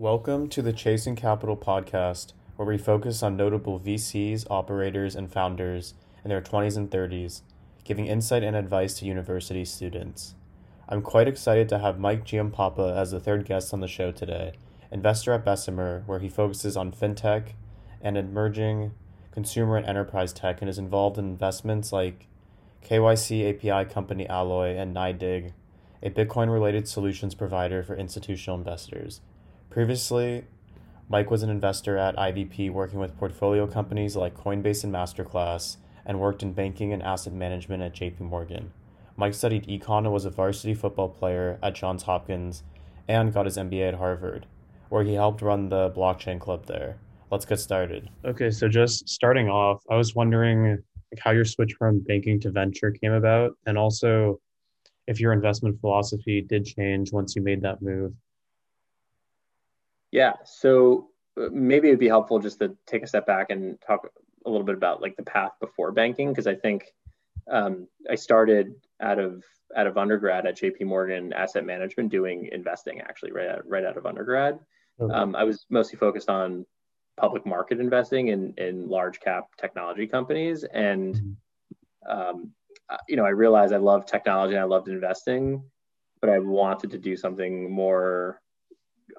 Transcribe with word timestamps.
Welcome 0.00 0.48
to 0.48 0.62
the 0.62 0.72
Chasing 0.72 1.14
Capital 1.14 1.58
podcast, 1.58 2.32
where 2.56 2.66
we 2.66 2.78
focus 2.78 3.22
on 3.22 3.36
notable 3.36 3.78
VCs, 3.78 4.46
operators, 4.48 5.14
and 5.14 5.30
founders 5.30 5.92
in 6.24 6.30
their 6.30 6.40
20s 6.40 6.78
and 6.78 6.90
30s, 6.90 7.42
giving 7.84 8.06
insight 8.06 8.42
and 8.42 8.56
advice 8.56 8.94
to 8.94 9.04
university 9.04 9.62
students. 9.66 10.36
I'm 10.88 11.02
quite 11.02 11.28
excited 11.28 11.68
to 11.68 11.80
have 11.80 11.98
Mike 11.98 12.24
Giampapa 12.24 12.96
as 12.96 13.10
the 13.10 13.20
third 13.20 13.44
guest 13.44 13.74
on 13.74 13.80
the 13.80 13.86
show 13.86 14.10
today, 14.10 14.54
investor 14.90 15.34
at 15.34 15.44
Bessemer, 15.44 16.02
where 16.06 16.20
he 16.20 16.30
focuses 16.30 16.78
on 16.78 16.92
fintech 16.92 17.50
and 18.00 18.16
emerging 18.16 18.92
consumer 19.32 19.76
and 19.76 19.84
enterprise 19.84 20.32
tech 20.32 20.62
and 20.62 20.70
is 20.70 20.78
involved 20.78 21.18
in 21.18 21.26
investments 21.26 21.92
like 21.92 22.26
KYC 22.82 23.50
API 23.50 23.92
company 23.92 24.26
Alloy 24.30 24.76
and 24.78 24.96
NYDIG, 24.96 25.52
a 26.02 26.08
Bitcoin 26.08 26.50
related 26.50 26.88
solutions 26.88 27.34
provider 27.34 27.82
for 27.82 27.94
institutional 27.94 28.56
investors. 28.56 29.20
Previously, 29.70 30.46
Mike 31.08 31.30
was 31.30 31.44
an 31.44 31.48
investor 31.48 31.96
at 31.96 32.16
IVP 32.16 32.72
working 32.72 32.98
with 32.98 33.16
portfolio 33.16 33.68
companies 33.68 34.16
like 34.16 34.36
Coinbase 34.36 34.82
and 34.82 34.92
Masterclass 34.92 35.76
and 36.04 36.18
worked 36.18 36.42
in 36.42 36.52
banking 36.52 36.92
and 36.92 37.00
asset 37.04 37.32
management 37.32 37.80
at 37.80 37.94
JP 37.94 38.18
Morgan. 38.18 38.72
Mike 39.16 39.32
studied 39.32 39.68
econ 39.68 39.98
and 39.98 40.12
was 40.12 40.24
a 40.24 40.30
varsity 40.30 40.74
football 40.74 41.08
player 41.08 41.56
at 41.62 41.76
Johns 41.76 42.02
Hopkins 42.02 42.64
and 43.06 43.32
got 43.32 43.46
his 43.46 43.56
MBA 43.56 43.86
at 43.86 43.94
Harvard, 43.94 44.46
where 44.88 45.04
he 45.04 45.14
helped 45.14 45.40
run 45.40 45.68
the 45.68 45.90
blockchain 45.90 46.40
club 46.40 46.66
there. 46.66 46.96
Let's 47.30 47.44
get 47.44 47.60
started. 47.60 48.10
Okay, 48.24 48.50
so 48.50 48.66
just 48.66 49.08
starting 49.08 49.48
off, 49.48 49.84
I 49.88 49.94
was 49.94 50.16
wondering 50.16 50.82
like 51.12 51.20
how 51.20 51.30
your 51.30 51.44
switch 51.44 51.74
from 51.74 52.00
banking 52.00 52.40
to 52.40 52.50
venture 52.50 52.90
came 52.90 53.12
about, 53.12 53.52
and 53.66 53.78
also 53.78 54.40
if 55.06 55.20
your 55.20 55.32
investment 55.32 55.80
philosophy 55.80 56.40
did 56.40 56.66
change 56.66 57.12
once 57.12 57.36
you 57.36 57.42
made 57.42 57.62
that 57.62 57.82
move. 57.82 58.12
Yeah. 60.12 60.34
So 60.44 61.08
uh, 61.40 61.48
maybe 61.52 61.88
it'd 61.88 62.00
be 62.00 62.08
helpful 62.08 62.38
just 62.38 62.58
to 62.60 62.76
take 62.86 63.02
a 63.02 63.06
step 63.06 63.26
back 63.26 63.50
and 63.50 63.80
talk 63.80 64.08
a 64.46 64.50
little 64.50 64.66
bit 64.66 64.74
about 64.74 65.00
like 65.02 65.16
the 65.16 65.22
path 65.22 65.52
before 65.60 65.92
banking 65.92 66.30
because 66.30 66.46
I 66.46 66.54
think 66.54 66.86
um, 67.50 67.88
I 68.08 68.14
started 68.14 68.74
out 69.00 69.18
of 69.18 69.44
out 69.76 69.86
of 69.86 69.96
undergrad 69.96 70.46
at 70.46 70.58
JP 70.58 70.82
Morgan 70.82 71.32
Asset 71.32 71.64
Management 71.64 72.10
doing 72.10 72.48
investing 72.50 73.00
actually 73.00 73.32
right 73.32 73.48
out, 73.48 73.68
right 73.68 73.84
out 73.84 73.96
of 73.96 74.06
undergrad. 74.06 74.58
Okay. 75.00 75.12
Um, 75.12 75.36
I 75.36 75.44
was 75.44 75.66
mostly 75.70 75.98
focused 75.98 76.28
on 76.28 76.66
public 77.16 77.46
market 77.46 77.80
investing 77.80 78.28
in 78.28 78.54
in 78.56 78.88
large 78.88 79.20
cap 79.20 79.46
technology 79.58 80.06
companies 80.06 80.64
and 80.64 81.14
mm-hmm. 81.14 82.10
um, 82.10 82.52
you 83.08 83.16
know 83.16 83.24
I 83.24 83.30
realized 83.30 83.72
I 83.72 83.78
loved 83.78 84.08
technology 84.08 84.54
and 84.54 84.62
I 84.62 84.66
loved 84.66 84.88
investing, 84.88 85.62
but 86.20 86.30
I 86.30 86.38
wanted 86.38 86.90
to 86.92 86.98
do 86.98 87.16
something 87.16 87.70
more 87.70 88.40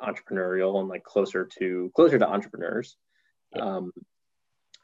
entrepreneurial 0.01 0.79
and 0.79 0.89
like 0.89 1.03
closer 1.03 1.45
to 1.59 1.91
closer 1.95 2.19
to 2.19 2.27
entrepreneurs. 2.27 2.97
Yeah. 3.55 3.63
Um, 3.63 3.91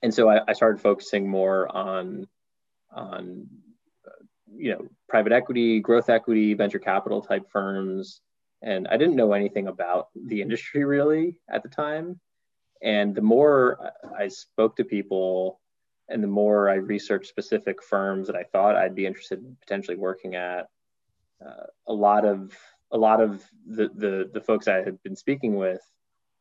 and 0.04 0.14
so 0.14 0.30
I, 0.30 0.42
I, 0.48 0.54
started 0.54 0.82
focusing 0.82 1.30
more 1.30 1.74
on 1.76 2.28
on 2.92 3.48
uh, 4.06 4.24
you 4.56 4.72
know 4.72 4.88
private 5.10 5.32
equity, 5.32 5.80
growth 5.80 6.10
equity, 6.10 6.54
venture 6.54 6.80
capital 6.80 7.22
type 7.22 7.50
firms, 7.52 8.22
and 8.62 8.88
I 8.88 8.98
didn't 8.98 9.16
know 9.16 9.34
anything 9.34 9.68
about 9.68 10.10
the 10.16 10.42
industry 10.42 10.84
really 10.84 11.40
at 11.50 11.64
the 11.64 11.70
time. 11.70 12.20
And 12.82 13.16
the 13.16 13.22
more 13.22 13.92
I 14.18 14.28
spoke 14.28 14.76
to 14.76 14.84
people, 14.84 15.60
and 16.10 16.24
the 16.24 16.28
more 16.28 16.70
I 16.70 16.76
researched 16.76 17.30
specific 17.30 17.82
firms 17.84 18.28
that 18.28 18.36
I 18.36 18.44
thought 18.44 18.76
I'd 18.76 18.96
be 18.96 19.06
interested 19.06 19.40
in 19.40 19.58
potentially 19.60 19.98
working 19.98 20.36
at, 20.36 20.68
uh, 21.44 21.68
a 21.88 21.94
lot 21.94 22.24
of 22.24 22.56
a 22.92 22.98
lot 22.98 23.22
of 23.22 23.44
the, 23.66 23.90
the, 23.96 24.30
the 24.34 24.42
folks 24.42 24.68
I 24.68 24.78
had 24.78 25.02
been 25.04 25.16
speaking 25.16 25.56
with 25.56 25.82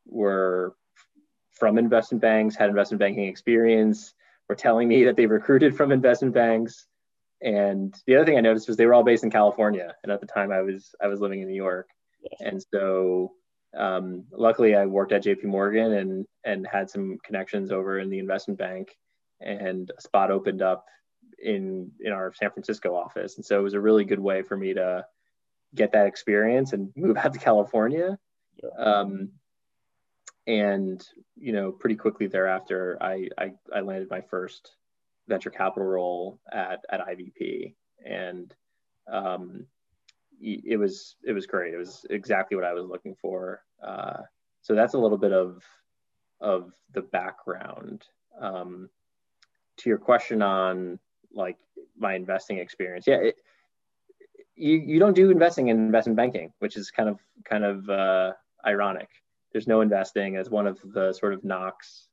were 0.07 0.75
from 1.53 1.79
investment 1.79 2.23
banks, 2.23 2.55
had 2.55 2.69
investment 2.69 3.01
banking 3.01 3.25
experience, 3.25 4.15
were 4.49 4.55
telling 4.55 4.89
me 4.89 5.05
that 5.07 5.17
they 5.17 5.27
recruited 5.27 5.77
from 5.77 5.93
investment 5.93 6.35
banks. 6.35 6.87
And 7.43 7.95
the 8.07 8.17
other 8.17 8.25
thing 8.25 8.39
I 8.39 8.43
noticed 8.43 8.69
was 8.69 8.77
they 8.77 8.87
were 8.87 8.95
all 8.95 9.03
based 9.03 9.25
in 9.25 9.31
California. 9.31 9.95
And 10.03 10.13
at 10.13 10.21
the 10.21 10.27
time 10.27 10.51
I 10.51 10.63
was 10.63 10.95
I 11.03 11.07
was 11.07 11.21
living 11.21 11.41
in 11.41 11.49
New 11.49 11.55
York. 11.55 11.89
And 12.41 12.65
so 12.73 13.33
um, 13.77 14.25
luckily 14.33 14.75
I 14.75 14.87
worked 14.87 15.13
at 15.13 15.25
JP 15.25 15.45
Morgan 15.45 15.93
and 15.93 16.27
and 16.45 16.67
had 16.67 16.89
some 16.89 17.19
connections 17.23 17.73
over 17.73 17.99
in 17.99 18.09
the 18.09 18.19
investment 18.19 18.59
bank 18.59 18.97
and 19.41 19.91
a 19.97 20.01
spot 20.01 20.31
opened 20.31 20.63
up 20.63 20.87
in 21.43 21.91
in 22.01 22.13
our 22.13 22.33
San 22.33 22.51
Francisco 22.51 22.95
office. 22.95 23.37
And 23.37 23.45
so 23.45 23.59
it 23.59 23.63
was 23.63 23.75
a 23.75 23.81
really 23.81 24.05
good 24.05 24.21
way 24.21 24.43
for 24.43 24.57
me 24.57 24.73
to 24.73 25.05
get 25.77 25.93
that 25.93 26.07
experience 26.07 26.73
and 26.73 26.91
move 26.97 27.17
out 27.17 27.33
to 27.33 27.39
California. 27.39 28.19
Yeah. 28.63 28.83
Um, 28.83 29.31
and 30.47 31.07
you 31.37 31.53
know, 31.53 31.73
pretty 31.73 31.97
quickly 31.97 32.27
thereafter, 32.27 32.99
I, 33.01 33.29
I, 33.39 33.53
I 33.75 33.81
landed 33.81 34.09
my 34.11 34.21
first 34.21 34.77
venture 35.29 35.51
capital 35.51 35.89
role 35.89 36.41
at 36.53 36.85
at 36.91 37.01
IVP, 37.01 37.75
and 38.05 38.55
um, 39.11 39.67
it 40.41 40.79
was 40.79 41.17
it 41.25 41.33
was 41.33 41.47
great. 41.47 41.75
It 41.75 41.79
was 41.79 42.05
exactly 42.11 42.57
what 42.57 42.65
I 42.65 42.73
was 42.73 42.87
looking 42.87 43.17
for. 43.21 43.63
Uh, 43.83 44.19
so 44.63 44.75
that's 44.75 44.95
a 44.95 44.99
little 44.99 45.19
bit 45.19 45.33
of 45.33 45.63
of 46.41 46.73
the 46.93 47.03
background. 47.03 48.05
Um, 48.41 48.89
to 49.79 49.89
your 49.89 49.99
question 49.99 50.43
on 50.43 50.99
like 51.33 51.57
my 51.99 52.15
investing 52.15 52.59
experience, 52.59 53.07
yeah, 53.07 53.17
it, 53.17 53.37
you, 54.57 54.79
you 54.79 54.99
don't 54.99 55.15
do 55.15 55.31
investing 55.31 55.69
in 55.69 55.77
investment 55.77 56.17
banking, 56.17 56.53
which 56.59 56.77
is 56.77 56.91
kind 56.91 57.09
of 57.09 57.19
kind 57.45 57.65
of 57.65 57.89
uh, 57.89 58.33
ironic. 58.67 59.09
There's 59.53 59.67
no 59.67 59.83
investing 59.83 60.37
as 60.37 60.51
one 60.51 60.67
of 60.67 60.79
the 60.85 61.13
sort 61.13 61.35
of 61.35 61.45
knocks 61.45 62.09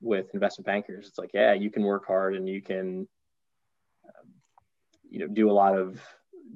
with 0.00 0.34
investment 0.34 0.66
bankers. 0.66 1.06
It's 1.08 1.18
like, 1.18 1.30
yeah, 1.34 1.52
you 1.52 1.70
can 1.70 1.82
work 1.82 2.06
hard 2.06 2.34
and 2.34 2.48
you 2.48 2.60
can, 2.60 3.08
um, 4.06 4.30
you 5.10 5.20
know, 5.20 5.28
do 5.28 5.50
a 5.50 5.52
lot 5.52 5.76
of 5.76 6.00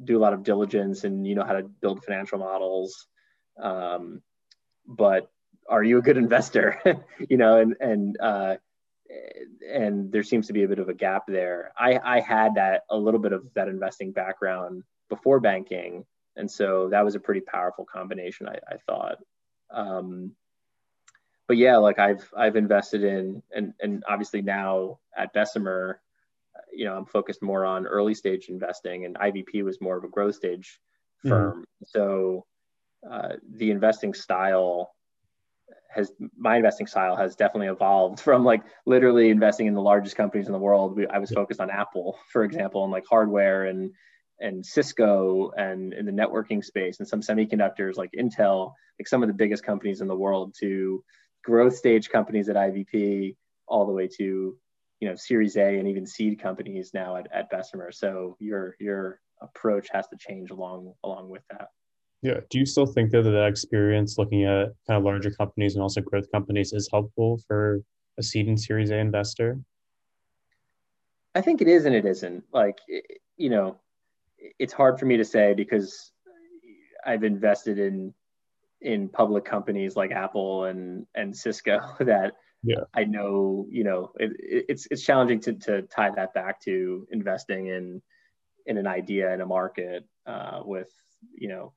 do 0.04 0.16
a 0.16 0.20
lot 0.20 0.32
of 0.32 0.42
diligence 0.42 1.04
and 1.04 1.26
you 1.26 1.34
know 1.34 1.44
how 1.44 1.54
to 1.54 1.62
build 1.62 2.04
financial 2.04 2.38
models. 2.38 3.06
Um, 3.60 4.22
but 4.86 5.30
are 5.68 5.82
you 5.82 5.98
a 5.98 6.02
good 6.02 6.16
investor? 6.16 6.80
you 7.28 7.36
know, 7.36 7.58
and 7.58 7.76
and 7.80 8.16
uh, 8.20 8.56
and 9.70 10.10
there 10.10 10.22
seems 10.22 10.46
to 10.46 10.52
be 10.52 10.62
a 10.62 10.68
bit 10.68 10.78
of 10.78 10.88
a 10.88 10.94
gap 10.94 11.24
there. 11.26 11.72
I 11.78 11.98
I 12.02 12.20
had 12.20 12.54
that 12.54 12.84
a 12.88 12.96
little 12.96 13.20
bit 13.20 13.32
of 13.32 13.46
that 13.54 13.68
investing 13.68 14.12
background 14.12 14.84
before 15.08 15.40
banking. 15.40 16.04
And 16.36 16.50
so 16.50 16.88
that 16.90 17.04
was 17.04 17.14
a 17.14 17.20
pretty 17.20 17.40
powerful 17.40 17.84
combination, 17.84 18.48
I, 18.48 18.58
I 18.68 18.76
thought. 18.86 19.18
Um, 19.70 20.32
but 21.48 21.56
yeah, 21.56 21.78
like 21.78 21.98
I've 21.98 22.30
I've 22.36 22.56
invested 22.56 23.02
in 23.02 23.42
and 23.50 23.72
and 23.80 24.04
obviously 24.06 24.42
now 24.42 24.98
at 25.16 25.32
Bessemer, 25.32 26.00
you 26.72 26.84
know, 26.84 26.96
I'm 26.96 27.06
focused 27.06 27.42
more 27.42 27.64
on 27.64 27.86
early 27.86 28.14
stage 28.14 28.48
investing, 28.48 29.06
and 29.06 29.16
IVP 29.16 29.64
was 29.64 29.80
more 29.80 29.96
of 29.96 30.04
a 30.04 30.08
growth 30.08 30.34
stage 30.34 30.78
mm-hmm. 31.24 31.30
firm. 31.30 31.60
Mm-hmm. 31.60 31.84
So 31.86 32.46
uh, 33.10 33.36
the 33.50 33.70
investing 33.70 34.12
style 34.12 34.94
has 35.88 36.12
my 36.36 36.56
investing 36.56 36.86
style 36.86 37.16
has 37.16 37.34
definitely 37.34 37.68
evolved 37.68 38.20
from 38.26 38.44
like 38.44 38.62
literally 38.84 39.30
investing 39.30 39.66
in 39.66 39.74
the 39.74 39.82
largest 39.82 40.16
companies 40.16 40.46
in 40.46 40.52
the 40.52 40.58
world. 40.58 40.96
We, 40.96 41.06
I 41.06 41.18
was 41.18 41.30
focused 41.30 41.60
on 41.60 41.70
Apple, 41.70 42.18
for 42.30 42.44
example, 42.44 42.84
and 42.84 42.92
like 42.92 43.04
hardware 43.08 43.64
and 43.64 43.92
and 44.40 44.64
Cisco 44.64 45.50
and 45.56 45.92
in 45.92 46.06
the 46.06 46.12
networking 46.12 46.64
space 46.64 46.98
and 46.98 47.08
some 47.08 47.20
semiconductors 47.20 47.96
like 47.96 48.10
Intel, 48.12 48.72
like 48.98 49.08
some 49.08 49.22
of 49.22 49.28
the 49.28 49.34
biggest 49.34 49.64
companies 49.64 50.00
in 50.00 50.08
the 50.08 50.16
world 50.16 50.54
to 50.60 51.02
growth 51.44 51.76
stage 51.76 52.08
companies 52.08 52.48
at 52.48 52.56
IVP 52.56 53.36
all 53.66 53.86
the 53.86 53.92
way 53.92 54.08
to 54.18 54.56
you 55.00 55.08
know 55.08 55.14
series 55.14 55.56
A 55.56 55.78
and 55.78 55.88
even 55.88 56.06
seed 56.06 56.40
companies 56.40 56.92
now 56.94 57.16
at, 57.16 57.26
at 57.32 57.50
Bessemer. 57.50 57.92
So 57.92 58.36
your 58.38 58.76
your 58.80 59.20
approach 59.40 59.88
has 59.92 60.08
to 60.08 60.16
change 60.16 60.50
along 60.50 60.94
along 61.04 61.28
with 61.28 61.42
that. 61.50 61.68
Yeah. 62.22 62.40
Do 62.50 62.58
you 62.58 62.66
still 62.66 62.86
think 62.86 63.12
that 63.12 63.22
that 63.22 63.46
experience 63.46 64.18
looking 64.18 64.44
at 64.44 64.70
kind 64.86 64.98
of 64.98 65.04
larger 65.04 65.30
companies 65.30 65.74
and 65.74 65.82
also 65.82 66.00
growth 66.00 66.30
companies 66.32 66.72
is 66.72 66.88
helpful 66.90 67.40
for 67.46 67.80
a 68.18 68.22
seed 68.22 68.48
and 68.48 68.60
series 68.60 68.90
A 68.90 68.96
investor? 68.96 69.60
I 71.34 71.40
think 71.40 71.60
it 71.60 71.68
is 71.68 71.84
and 71.84 71.94
it 71.94 72.04
isn't. 72.04 72.42
Like, 72.52 72.78
you 73.36 73.50
know, 73.50 73.76
it's 74.58 74.72
hard 74.72 74.98
for 74.98 75.06
me 75.06 75.16
to 75.16 75.24
say 75.24 75.54
because 75.54 76.12
I've 77.04 77.24
invested 77.24 77.78
in 77.78 78.14
in 78.80 79.08
public 79.08 79.44
companies 79.44 79.96
like 79.96 80.12
Apple 80.12 80.64
and 80.64 81.06
and 81.14 81.36
Cisco 81.36 81.80
that 82.00 82.34
yeah. 82.62 82.84
I 82.94 83.04
know 83.04 83.66
you 83.70 83.84
know 83.84 84.12
it, 84.18 84.32
it's 84.38 84.86
it's 84.90 85.02
challenging 85.02 85.40
to 85.40 85.54
to 85.54 85.82
tie 85.82 86.10
that 86.10 86.34
back 86.34 86.60
to 86.62 87.06
investing 87.10 87.68
in 87.68 88.02
in 88.66 88.76
an 88.76 88.86
idea 88.86 89.32
in 89.32 89.40
a 89.40 89.46
market 89.46 90.04
uh, 90.26 90.60
with 90.64 90.90
you 91.34 91.48
know 91.48 91.72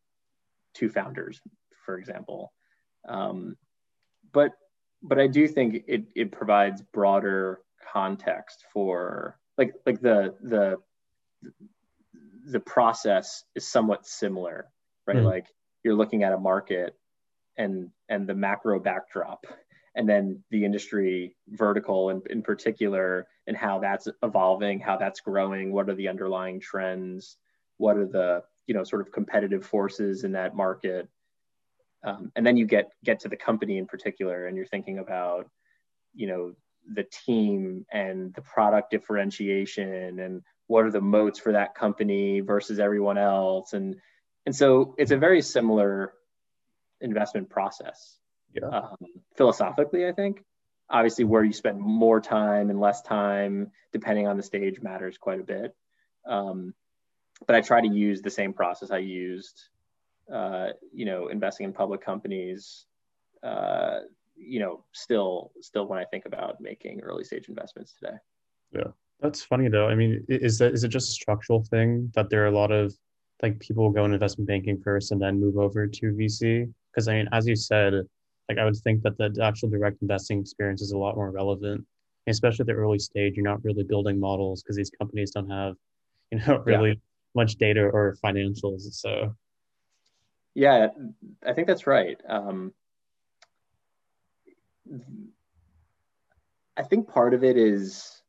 two 0.73 0.89
founders, 0.89 1.41
for 1.85 1.97
example. 1.97 2.53
Um, 3.07 3.55
but 4.31 4.51
but 5.01 5.19
I 5.19 5.27
do 5.27 5.47
think 5.47 5.83
it 5.87 6.05
it 6.15 6.31
provides 6.31 6.81
broader 6.93 7.61
context 7.91 8.65
for 8.73 9.39
like 9.57 9.73
like 9.85 10.01
the 10.01 10.35
the 10.41 10.77
the 12.45 12.59
process 12.59 13.43
is 13.55 13.67
somewhat 13.67 14.05
similar, 14.05 14.67
right? 15.07 15.17
Mm. 15.17 15.25
Like 15.25 15.47
you're 15.83 15.95
looking 15.95 16.23
at 16.23 16.33
a 16.33 16.37
market 16.37 16.95
and 17.57 17.89
and 18.09 18.27
the 18.27 18.35
macro 18.35 18.79
backdrop 18.79 19.45
and 19.95 20.07
then 20.07 20.41
the 20.51 20.63
industry 20.63 21.35
vertical 21.49 22.09
in, 22.09 22.21
in 22.29 22.41
particular 22.41 23.27
and 23.47 23.57
how 23.57 23.79
that's 23.79 24.07
evolving 24.23 24.79
how 24.79 24.97
that's 24.97 25.19
growing 25.19 25.71
what 25.71 25.89
are 25.89 25.95
the 25.95 26.07
underlying 26.07 26.59
trends 26.59 27.37
what 27.77 27.97
are 27.97 28.07
the 28.07 28.41
you 28.67 28.73
know 28.73 28.83
sort 28.83 29.01
of 29.01 29.11
competitive 29.11 29.65
forces 29.65 30.23
in 30.23 30.31
that 30.31 30.55
market 30.55 31.09
um, 32.03 32.31
and 32.35 32.45
then 32.45 32.57
you 32.57 32.65
get 32.65 32.91
get 33.03 33.19
to 33.19 33.27
the 33.27 33.35
company 33.35 33.77
in 33.77 33.85
particular 33.85 34.47
and 34.47 34.55
you're 34.55 34.65
thinking 34.65 34.99
about 34.99 35.49
you 36.13 36.27
know 36.27 36.53
the 36.93 37.05
team 37.25 37.85
and 37.91 38.33
the 38.33 38.41
product 38.41 38.89
differentiation 38.89 40.19
and 40.19 40.41
what 40.71 40.85
are 40.85 40.91
the 40.91 41.01
moats 41.01 41.37
for 41.37 41.51
that 41.51 41.75
company 41.75 42.39
versus 42.39 42.79
everyone 42.79 43.17
else? 43.17 43.73
And 43.73 43.97
and 44.45 44.55
so 44.55 44.95
it's 44.97 45.11
a 45.11 45.17
very 45.17 45.41
similar 45.41 46.13
investment 47.01 47.49
process 47.49 48.17
yeah. 48.53 48.67
um, 48.67 48.97
philosophically 49.35 50.07
i 50.07 50.13
think. 50.13 50.43
Obviously 50.89 51.25
where 51.25 51.43
you 51.43 51.53
spend 51.53 51.79
more 51.79 52.19
time 52.21 52.69
and 52.69 52.79
less 52.79 53.01
time 53.01 53.71
depending 53.91 54.27
on 54.27 54.37
the 54.37 54.43
stage 54.43 54.81
matters 54.81 55.17
quite 55.17 55.39
a 55.39 55.43
bit. 55.43 55.75
Um, 56.25 56.73
but 57.47 57.55
i 57.55 57.61
try 57.61 57.81
to 57.81 57.87
use 57.87 58.21
the 58.21 58.29
same 58.29 58.53
process 58.53 58.91
i 58.91 58.99
used 58.99 59.57
uh, 60.31 60.69
you 60.93 61.05
know 61.05 61.27
investing 61.27 61.65
in 61.65 61.73
public 61.73 62.01
companies 62.01 62.85
uh, 63.43 63.99
you 64.37 64.59
know 64.59 64.83
still 64.93 65.51
still 65.59 65.85
when 65.87 65.99
i 65.99 66.05
think 66.05 66.25
about 66.25 66.61
making 66.61 67.01
early 67.01 67.25
stage 67.25 67.49
investments 67.49 67.93
today. 67.93 68.17
Yeah 68.71 68.91
that's 69.21 69.43
funny 69.43 69.69
though. 69.69 69.87
I 69.87 69.95
mean 69.95 70.25
is 70.27 70.57
that 70.57 70.73
is 70.73 70.83
it 70.83 70.89
just 70.89 71.09
a 71.09 71.13
structural 71.13 71.63
thing 71.63 72.11
that 72.15 72.29
there 72.29 72.43
are 72.43 72.47
a 72.47 72.57
lot 72.57 72.71
of 72.71 72.93
like 73.41 73.59
people 73.59 73.89
go 73.89 74.05
in 74.05 74.13
investment 74.13 74.47
banking 74.47 74.79
first 74.81 75.11
and 75.11 75.21
then 75.21 75.39
move 75.39 75.57
over 75.57 75.87
to 75.87 76.05
vc 76.13 76.71
because 76.91 77.07
i 77.07 77.13
mean 77.13 77.27
as 77.31 77.47
you 77.47 77.55
said 77.55 77.93
like 78.47 78.57
i 78.59 78.65
would 78.65 78.75
think 78.77 79.01
that 79.01 79.17
the 79.17 79.35
actual 79.43 79.69
direct 79.69 80.01
investing 80.01 80.39
experience 80.39 80.81
is 80.81 80.91
a 80.91 80.97
lot 80.97 81.15
more 81.15 81.31
relevant. 81.31 81.85
Especially 82.27 82.61
at 82.61 82.67
the 82.67 82.73
early 82.73 82.99
stage 82.99 83.35
you're 83.35 83.43
not 83.43 83.63
really 83.63 83.83
building 83.83 84.19
models 84.19 84.61
because 84.61 84.75
these 84.75 84.91
companies 84.91 85.31
don't 85.31 85.49
have 85.49 85.75
you 86.31 86.39
know 86.39 86.59
really 86.65 86.89
yeah. 86.89 86.95
much 87.35 87.55
data 87.55 87.81
or 87.81 88.15
financials 88.23 88.81
so. 88.91 89.35
Yeah 90.53 90.89
i 91.45 91.53
think 91.53 91.67
that's 91.67 91.87
right. 91.87 92.19
Um, 92.27 92.73
I 96.77 96.83
think 96.83 97.07
part 97.07 97.33
of 97.33 97.43
it 97.43 97.57
is 97.57 98.20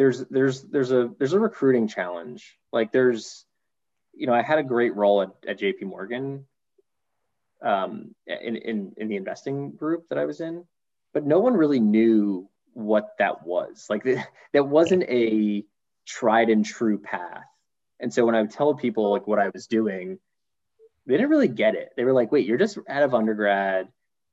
there's 0.00 0.24
there's 0.30 0.62
there's 0.62 0.92
a 0.92 1.10
there's 1.18 1.34
a 1.34 1.38
recruiting 1.38 1.86
challenge. 1.86 2.56
Like 2.72 2.90
there's 2.90 3.44
you 4.14 4.26
know 4.26 4.32
I 4.32 4.40
had 4.40 4.58
a 4.58 4.62
great 4.62 4.96
role 4.96 5.20
at, 5.20 5.28
at 5.46 5.60
JP 5.60 5.82
Morgan 5.82 6.46
um, 7.62 8.14
in, 8.26 8.56
in 8.56 8.94
in 8.96 9.08
the 9.08 9.16
investing 9.16 9.72
group 9.72 10.08
that 10.08 10.16
I 10.16 10.24
was 10.24 10.40
in, 10.40 10.64
but 11.12 11.26
no 11.26 11.40
one 11.40 11.52
really 11.52 11.80
knew 11.80 12.48
what 12.72 13.10
that 13.18 13.46
was. 13.46 13.88
Like 13.90 14.04
that 14.54 14.66
wasn't 14.66 15.02
a 15.02 15.66
tried 16.06 16.48
and 16.48 16.64
true 16.64 16.98
path. 16.98 17.44
And 18.00 18.10
so 18.10 18.24
when 18.24 18.34
I 18.34 18.40
would 18.40 18.52
tell 18.52 18.72
people 18.72 19.10
like 19.10 19.26
what 19.26 19.38
I 19.38 19.50
was 19.50 19.66
doing, 19.66 20.18
they 21.04 21.18
didn't 21.18 21.28
really 21.28 21.46
get 21.48 21.74
it. 21.74 21.90
They 21.94 22.04
were 22.04 22.14
like, 22.14 22.32
"Wait, 22.32 22.46
you're 22.46 22.56
just 22.56 22.78
out 22.88 23.02
of 23.02 23.12
undergrad 23.12 23.88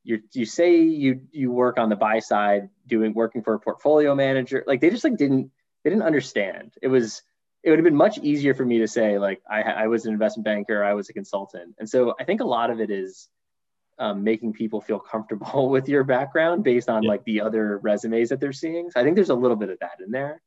you 0.06 0.22
you 0.32 0.46
say 0.46 0.78
you 0.78 1.20
you 1.34 1.52
work 1.52 1.78
on 1.78 1.90
the 1.90 1.96
buy 1.98 2.20
side 2.20 2.70
doing 2.88 3.14
working 3.14 3.44
for 3.44 3.56
a 3.56 3.60
portfolio 3.60 4.16
manager 4.16 4.64
like 4.66 4.80
they 4.80 4.90
just 4.90 5.04
like 5.04 5.18
didn't 5.18 5.52
they 5.84 5.90
didn't 5.90 6.06
understand. 6.06 6.74
It 6.82 6.88
was 6.88 7.22
it 7.64 7.70
would 7.70 7.80
have 7.80 7.84
been 7.84 7.96
much 7.96 8.18
easier 8.20 8.54
for 8.54 8.66
me 8.66 8.80
to 8.80 8.88
say 8.88 9.18
like 9.18 9.42
I, 9.50 9.62
I 9.62 9.88
was 9.88 10.06
an 10.06 10.14
investment 10.14 10.46
banker 10.46 10.84
I 10.84 10.94
was 10.94 11.10
a 11.10 11.14
consultant. 11.14 11.76
And 11.80 11.90
so 11.90 12.16
I 12.20 12.24
think 12.24 12.42
a 12.42 12.46
lot 12.46 12.70
of 12.70 12.80
it 12.80 12.90
is 12.90 13.28
um, 14.00 14.24
making 14.24 14.54
people 14.54 14.80
feel 14.80 15.00
comfortable 15.00 15.70
with 15.76 15.90
your 15.90 16.04
background 16.04 16.64
based 16.64 16.90
on 16.90 17.04
yeah. 17.04 17.10
like 17.10 17.24
the 17.26 17.42
other 17.42 17.78
resumes 17.80 18.30
that 18.30 18.40
they're 18.40 18.54
seeing. 18.54 18.92
So 18.92 19.00
I 19.00 19.04
think 19.04 19.16
there's 19.16 19.32
a 19.32 19.36
little 19.36 19.58
bit 19.58 19.70
of 19.70 19.80
that 19.80 20.00
in 20.04 20.12
there 20.12 20.42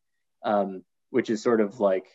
um, 0.44 0.82
which 1.10 1.30
is 1.30 1.42
sort 1.42 1.60
of 1.60 1.80
like 1.80 2.06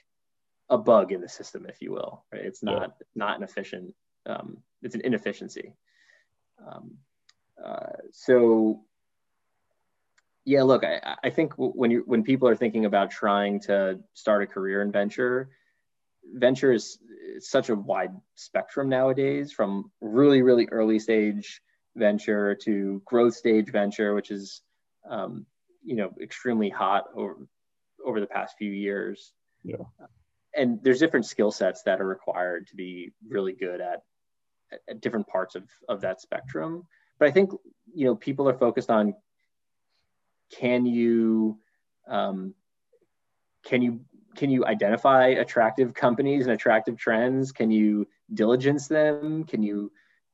a 0.70 0.78
bug 0.78 1.12
in 1.12 1.22
the 1.22 1.30
system 1.30 1.66
if 1.68 1.82
you 1.82 1.92
will 1.92 2.26
right? 2.32 2.46
It's 2.46 2.64
not 2.64 2.82
yeah. 2.82 3.06
not 3.16 3.38
an 3.38 3.44
efficient 3.44 3.94
um, 4.26 4.58
it's 4.82 4.96
an 4.96 5.02
inefficiency. 5.02 5.74
Um, 6.66 6.98
uh, 7.64 7.98
so 8.12 8.82
yeah, 10.46 10.62
look, 10.62 10.84
I, 10.84 11.16
I 11.24 11.30
think 11.32 11.54
when 11.58 11.90
you 11.90 12.04
when 12.06 12.24
people 12.24 12.48
are 12.48 12.56
thinking 12.56 12.86
about 12.86 13.10
trying 13.10 13.60
to 13.62 14.00
start 14.14 14.44
a 14.44 14.48
career 14.48 14.84
in 14.84 14.92
venture, 14.92 15.50
venture 16.34 16.72
is 16.72 17.00
such 17.40 17.70
a 17.70 17.76
wide 17.76 18.12
spectrum 18.36 18.88
nowadays, 18.88 19.52
from 19.52 19.92
really 20.02 20.44
really 20.44 20.68
early 20.72 21.00
stage 21.00 21.62
venture 21.96 22.56
to 22.56 23.02
growth 23.06 23.34
stage 23.34 23.72
venture, 23.72 24.14
which 24.14 24.30
is 24.30 24.62
um, 25.10 25.48
you 25.84 25.96
know 25.96 26.12
extremely 26.22 26.70
hot 26.70 27.06
over 27.16 27.48
over 28.06 28.20
the 28.20 28.28
past 28.28 28.56
few 28.58 28.72
years. 28.72 29.34
Yeah. 29.64 29.78
And 30.56 30.80
there's 30.84 31.00
different 31.00 31.26
skill 31.26 31.52
sets 31.52 31.82
that 31.84 32.00
are 32.00 32.08
required 32.08 32.68
to 32.68 32.76
be 32.76 33.12
really 33.28 33.52
good 33.52 33.82
at, 33.82 34.04
at 34.88 35.02
different 35.02 35.28
parts 35.28 35.56
of, 35.56 35.64
of 35.90 36.02
that 36.02 36.22
spectrum 36.22 36.88
but 37.20 37.28
I 37.28 37.32
think 37.32 37.52
you 37.94 38.06
know 38.06 38.16
people 38.16 38.48
are 38.50 38.58
focused 38.58 38.90
on 38.90 39.14
can 40.52 40.86
you 40.86 41.58
um, 42.08 42.54
can 43.66 43.82
you 43.82 44.02
can 44.36 44.50
you 44.50 44.66
identify 44.66 45.28
attractive 45.28 45.94
companies 45.94 46.46
and 46.46 46.54
attractive 46.54 46.98
trends? 46.98 47.52
Can 47.52 47.72
you 47.72 48.08
diligence 48.34 48.88
them? 48.88 49.44
Can 49.46 49.64
you 49.64 49.92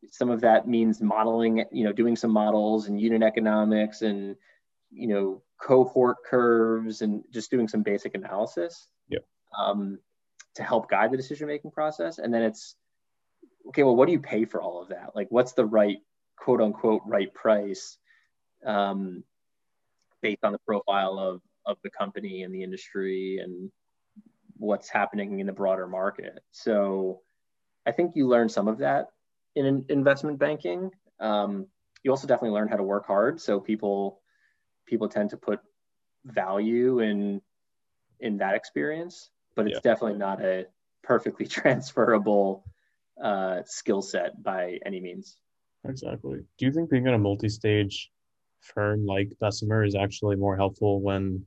some 0.09 0.29
of 0.29 0.41
that 0.41 0.67
means 0.67 0.99
modeling, 1.01 1.63
you 1.71 1.83
know, 1.83 1.91
doing 1.91 2.15
some 2.15 2.31
models 2.31 2.87
and 2.87 2.99
unit 2.99 3.21
economics 3.21 4.01
and 4.01 4.35
you 4.89 5.07
know 5.07 5.41
cohort 5.61 6.17
curves 6.25 7.01
and 7.01 7.23
just 7.31 7.51
doing 7.51 7.67
some 7.67 7.83
basic 7.83 8.15
analysis. 8.15 8.87
Yeah. 9.07 9.19
Um, 9.57 9.99
to 10.55 10.63
help 10.63 10.89
guide 10.89 11.11
the 11.11 11.17
decision 11.17 11.47
making 11.47 11.71
process, 11.71 12.17
and 12.17 12.33
then 12.33 12.41
it's 12.41 12.75
okay. 13.69 13.83
Well, 13.83 13.95
what 13.95 14.07
do 14.07 14.11
you 14.11 14.19
pay 14.19 14.45
for 14.45 14.61
all 14.61 14.81
of 14.81 14.89
that? 14.89 15.15
Like, 15.15 15.27
what's 15.29 15.53
the 15.53 15.65
right 15.65 15.99
quote 16.37 16.61
unquote 16.61 17.03
right 17.05 17.33
price 17.33 17.97
um, 18.65 19.23
based 20.21 20.44
on 20.44 20.51
the 20.51 20.59
profile 20.59 21.19
of, 21.19 21.41
of 21.65 21.77
the 21.83 21.89
company 21.89 22.44
and 22.44 22.53
the 22.53 22.63
industry 22.63 23.39
and 23.41 23.71
what's 24.57 24.89
happening 24.89 25.39
in 25.39 25.47
the 25.47 25.53
broader 25.53 25.88
market. 25.88 26.39
So 26.51 27.21
I 27.85 27.91
think 27.91 28.15
you 28.15 28.27
learn 28.27 28.50
some 28.50 28.68
of 28.68 28.77
that 28.79 29.07
in 29.56 29.85
investment 29.89 30.39
banking. 30.39 30.91
Um, 31.19 31.68
you 32.03 32.12
also 32.12 32.27
definitely 32.27 32.56
learn 32.56 32.68
how 32.68 32.77
to 32.77 32.83
work 32.83 33.06
hard. 33.06 33.41
So 33.41 33.59
people 33.59 34.22
people 34.86 35.07
tend 35.10 35.29
to 35.31 35.38
put 35.38 35.60
value 36.25 37.00
in 37.00 37.41
in 38.19 38.38
that 38.38 38.55
experience, 38.55 39.29
but 39.55 39.67
it's 39.67 39.79
yeah. 39.84 39.91
definitely 39.91 40.19
not 40.19 40.41
a 40.41 40.65
perfectly 41.03 41.48
transferable 41.60 42.63
uh, 43.22 43.62
skill 43.65 44.01
set 44.01 44.41
by 44.41 44.79
any 44.86 45.00
means. 45.00 45.38
Exactly. 45.84 46.39
Do 46.57 46.65
you 46.65 46.72
think 46.72 46.91
being 46.91 47.07
in 47.07 47.13
a 47.13 47.17
multi-stage 47.17 48.12
firm 48.62 49.06
like 49.06 49.32
Bessemer 49.39 49.84
is 49.84 49.96
actually 49.96 50.36
more 50.36 50.56
helpful 50.56 51.01
when 51.01 51.46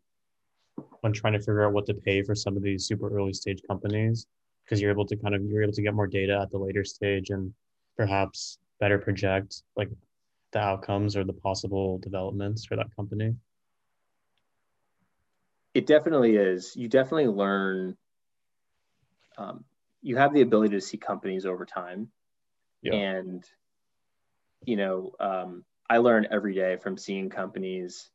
when 1.00 1.12
trying 1.12 1.34
to 1.34 1.38
figure 1.38 1.64
out 1.64 1.72
what 1.72 1.86
to 1.86 1.94
pay 1.94 2.22
for 2.22 2.34
some 2.34 2.56
of 2.56 2.62
these 2.62 2.86
super 2.86 3.14
early 3.16 3.32
stage 3.32 3.60
companies? 3.68 4.26
Because 4.64 4.80
you're 4.80 4.90
able 4.90 5.06
to 5.06 5.16
kind 5.16 5.34
of 5.34 5.42
you're 5.44 5.62
able 5.62 5.72
to 5.72 5.82
get 5.82 5.94
more 5.94 6.06
data 6.06 6.38
at 6.40 6.50
the 6.50 6.58
later 6.58 6.84
stage 6.84 7.30
and 7.30 7.52
perhaps 7.96 8.58
better 8.80 8.98
project 8.98 9.62
like 9.76 9.88
the 10.52 10.58
outcomes 10.58 11.16
or 11.16 11.24
the 11.24 11.32
possible 11.32 11.98
developments 11.98 12.64
for 12.64 12.76
that 12.76 12.94
company. 12.96 13.34
It 15.74 15.86
definitely 15.86 16.36
is. 16.36 16.74
You 16.76 16.88
definitely 16.88 17.26
learn. 17.26 17.96
Um, 19.36 19.64
you 20.02 20.16
have 20.16 20.32
the 20.32 20.42
ability 20.42 20.76
to 20.76 20.80
see 20.80 20.96
companies 20.96 21.44
over 21.44 21.66
time, 21.66 22.08
yeah. 22.82 22.94
and 22.94 23.44
you 24.64 24.76
know, 24.76 25.12
um, 25.18 25.64
I 25.88 25.98
learn 25.98 26.26
every 26.30 26.54
day 26.54 26.76
from 26.76 26.96
seeing 26.96 27.28
companies 27.30 28.10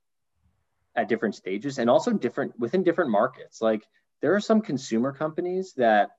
at 0.95 1.07
different 1.07 1.35
stages 1.35 1.77
and 1.77 1.89
also 1.89 2.11
different 2.11 2.59
within 2.59 2.83
different 2.83 3.11
markets. 3.11 3.61
Like 3.61 3.88
there 4.21 4.35
are 4.35 4.39
some 4.39 4.61
consumer 4.61 5.13
companies 5.13 5.73
that 5.73 6.11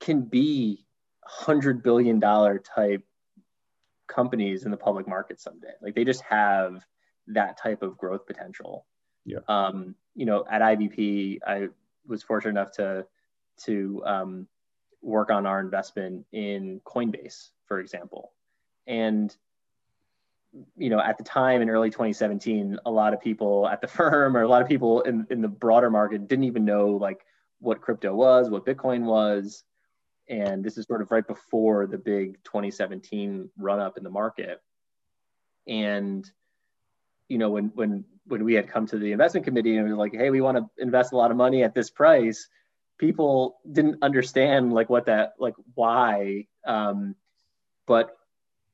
can 0.00 0.22
be 0.22 0.84
hundred 1.24 1.82
billion 1.82 2.18
dollar 2.18 2.58
type 2.58 3.04
companies 4.06 4.64
in 4.64 4.70
the 4.70 4.76
public 4.76 5.06
market 5.06 5.40
someday. 5.40 5.72
Like 5.80 5.94
they 5.94 6.04
just 6.04 6.22
have 6.22 6.84
that 7.28 7.58
type 7.58 7.82
of 7.82 7.96
growth 7.98 8.26
potential. 8.26 8.86
Yeah. 9.24 9.40
Um, 9.46 9.94
you 10.14 10.26
know, 10.26 10.44
at 10.50 10.62
IVP, 10.62 11.38
I 11.46 11.68
was 12.06 12.22
fortunate 12.22 12.50
enough 12.52 12.72
to 12.72 13.06
to 13.64 14.02
um, 14.06 14.48
work 15.02 15.30
on 15.30 15.46
our 15.46 15.60
investment 15.60 16.26
in 16.32 16.80
Coinbase, 16.84 17.50
for 17.66 17.80
example. 17.80 18.32
And 18.86 19.36
you 20.76 20.90
know, 20.90 21.00
at 21.00 21.18
the 21.18 21.24
time 21.24 21.62
in 21.62 21.70
early 21.70 21.90
2017, 21.90 22.78
a 22.86 22.90
lot 22.90 23.12
of 23.12 23.20
people 23.20 23.68
at 23.68 23.80
the 23.80 23.88
firm 23.98 24.36
or 24.36 24.42
a 24.42 24.48
lot 24.48 24.62
of 24.62 24.68
people 24.68 25.02
in, 25.02 25.26
in 25.30 25.42
the 25.42 25.48
broader 25.48 25.90
market 25.90 26.28
didn't 26.28 26.44
even 26.44 26.64
know 26.64 26.88
like 26.88 27.20
what 27.60 27.80
crypto 27.80 28.14
was, 28.14 28.50
what 28.50 28.64
Bitcoin 28.64 29.02
was. 29.02 29.64
and 30.28 30.64
this 30.64 30.78
is 30.78 30.86
sort 30.86 31.02
of 31.02 31.10
right 31.10 31.26
before 31.26 31.86
the 31.86 31.98
big 31.98 32.42
2017 32.44 33.50
run 33.58 33.80
up 33.80 33.96
in 33.96 34.04
the 34.04 34.10
market. 34.10 34.60
And 35.66 36.28
you 37.28 37.38
know, 37.38 37.50
when 37.50 37.66
when 37.74 38.04
when 38.26 38.44
we 38.44 38.54
had 38.54 38.68
come 38.68 38.86
to 38.86 38.98
the 38.98 39.12
investment 39.12 39.44
committee 39.44 39.76
and 39.76 39.84
we 39.84 39.92
were 39.92 39.98
like, 39.98 40.14
hey, 40.14 40.30
we 40.30 40.40
want 40.40 40.58
to 40.58 40.68
invest 40.78 41.12
a 41.12 41.16
lot 41.16 41.30
of 41.30 41.36
money 41.36 41.62
at 41.62 41.74
this 41.74 41.90
price, 41.90 42.48
people 42.98 43.58
didn't 43.70 44.02
understand 44.02 44.72
like 44.72 44.88
what 44.90 45.06
that 45.06 45.34
like 45.38 45.54
why. 45.74 46.46
Um, 46.66 47.14
but 47.86 48.16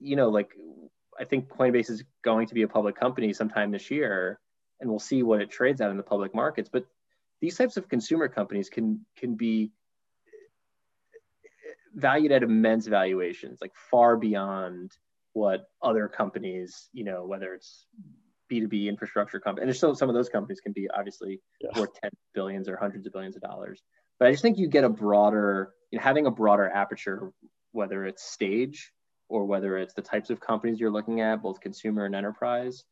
you 0.00 0.16
know, 0.16 0.28
like 0.28 0.50
I 1.18 1.24
think 1.24 1.48
Coinbase 1.48 1.90
is 1.90 2.04
going 2.22 2.46
to 2.48 2.54
be 2.54 2.62
a 2.62 2.68
public 2.68 2.96
company 2.96 3.32
sometime 3.32 3.70
this 3.70 3.90
year, 3.90 4.40
and 4.80 4.90
we'll 4.90 4.98
see 4.98 5.22
what 5.22 5.40
it 5.40 5.50
trades 5.50 5.80
at 5.80 5.90
in 5.90 5.96
the 5.96 6.02
public 6.02 6.34
markets. 6.34 6.68
But 6.72 6.86
these 7.40 7.56
types 7.56 7.76
of 7.76 7.88
consumer 7.88 8.28
companies 8.28 8.68
can 8.68 9.04
can 9.16 9.34
be 9.34 9.72
valued 11.94 12.32
at 12.32 12.42
immense 12.42 12.86
valuations, 12.86 13.60
like 13.60 13.72
far 13.90 14.16
beyond 14.16 14.92
what 15.32 15.68
other 15.82 16.08
companies, 16.08 16.88
you 16.92 17.04
know, 17.04 17.24
whether 17.24 17.54
it's 17.54 17.86
B2B 18.50 18.86
infrastructure 18.86 19.40
company, 19.40 19.62
and 19.62 19.68
there's 19.68 19.78
still 19.78 19.94
some 19.94 20.08
of 20.08 20.14
those 20.14 20.28
companies 20.28 20.60
can 20.60 20.72
be 20.72 20.88
obviously 20.90 21.40
yeah. 21.60 21.78
worth 21.78 21.94
10 22.00 22.10
billions 22.34 22.68
or 22.68 22.76
hundreds 22.76 23.06
of 23.06 23.12
billions 23.12 23.36
of 23.36 23.42
dollars. 23.42 23.82
But 24.18 24.28
I 24.28 24.30
just 24.30 24.42
think 24.42 24.58
you 24.58 24.68
get 24.68 24.84
a 24.84 24.88
broader, 24.88 25.72
you 25.90 25.98
know, 25.98 26.04
having 26.04 26.26
a 26.26 26.30
broader 26.30 26.68
aperture, 26.68 27.32
whether 27.72 28.04
it's 28.04 28.22
stage 28.22 28.92
or 29.28 29.44
whether 29.44 29.78
it's 29.78 29.94
the 29.94 30.02
types 30.02 30.30
of 30.30 30.40
companies 30.40 30.78
you're 30.78 30.90
looking 30.90 31.20
at, 31.20 31.42
both 31.42 31.60
consumer 31.60 32.04
and 32.04 32.14
enterprise, 32.14 32.84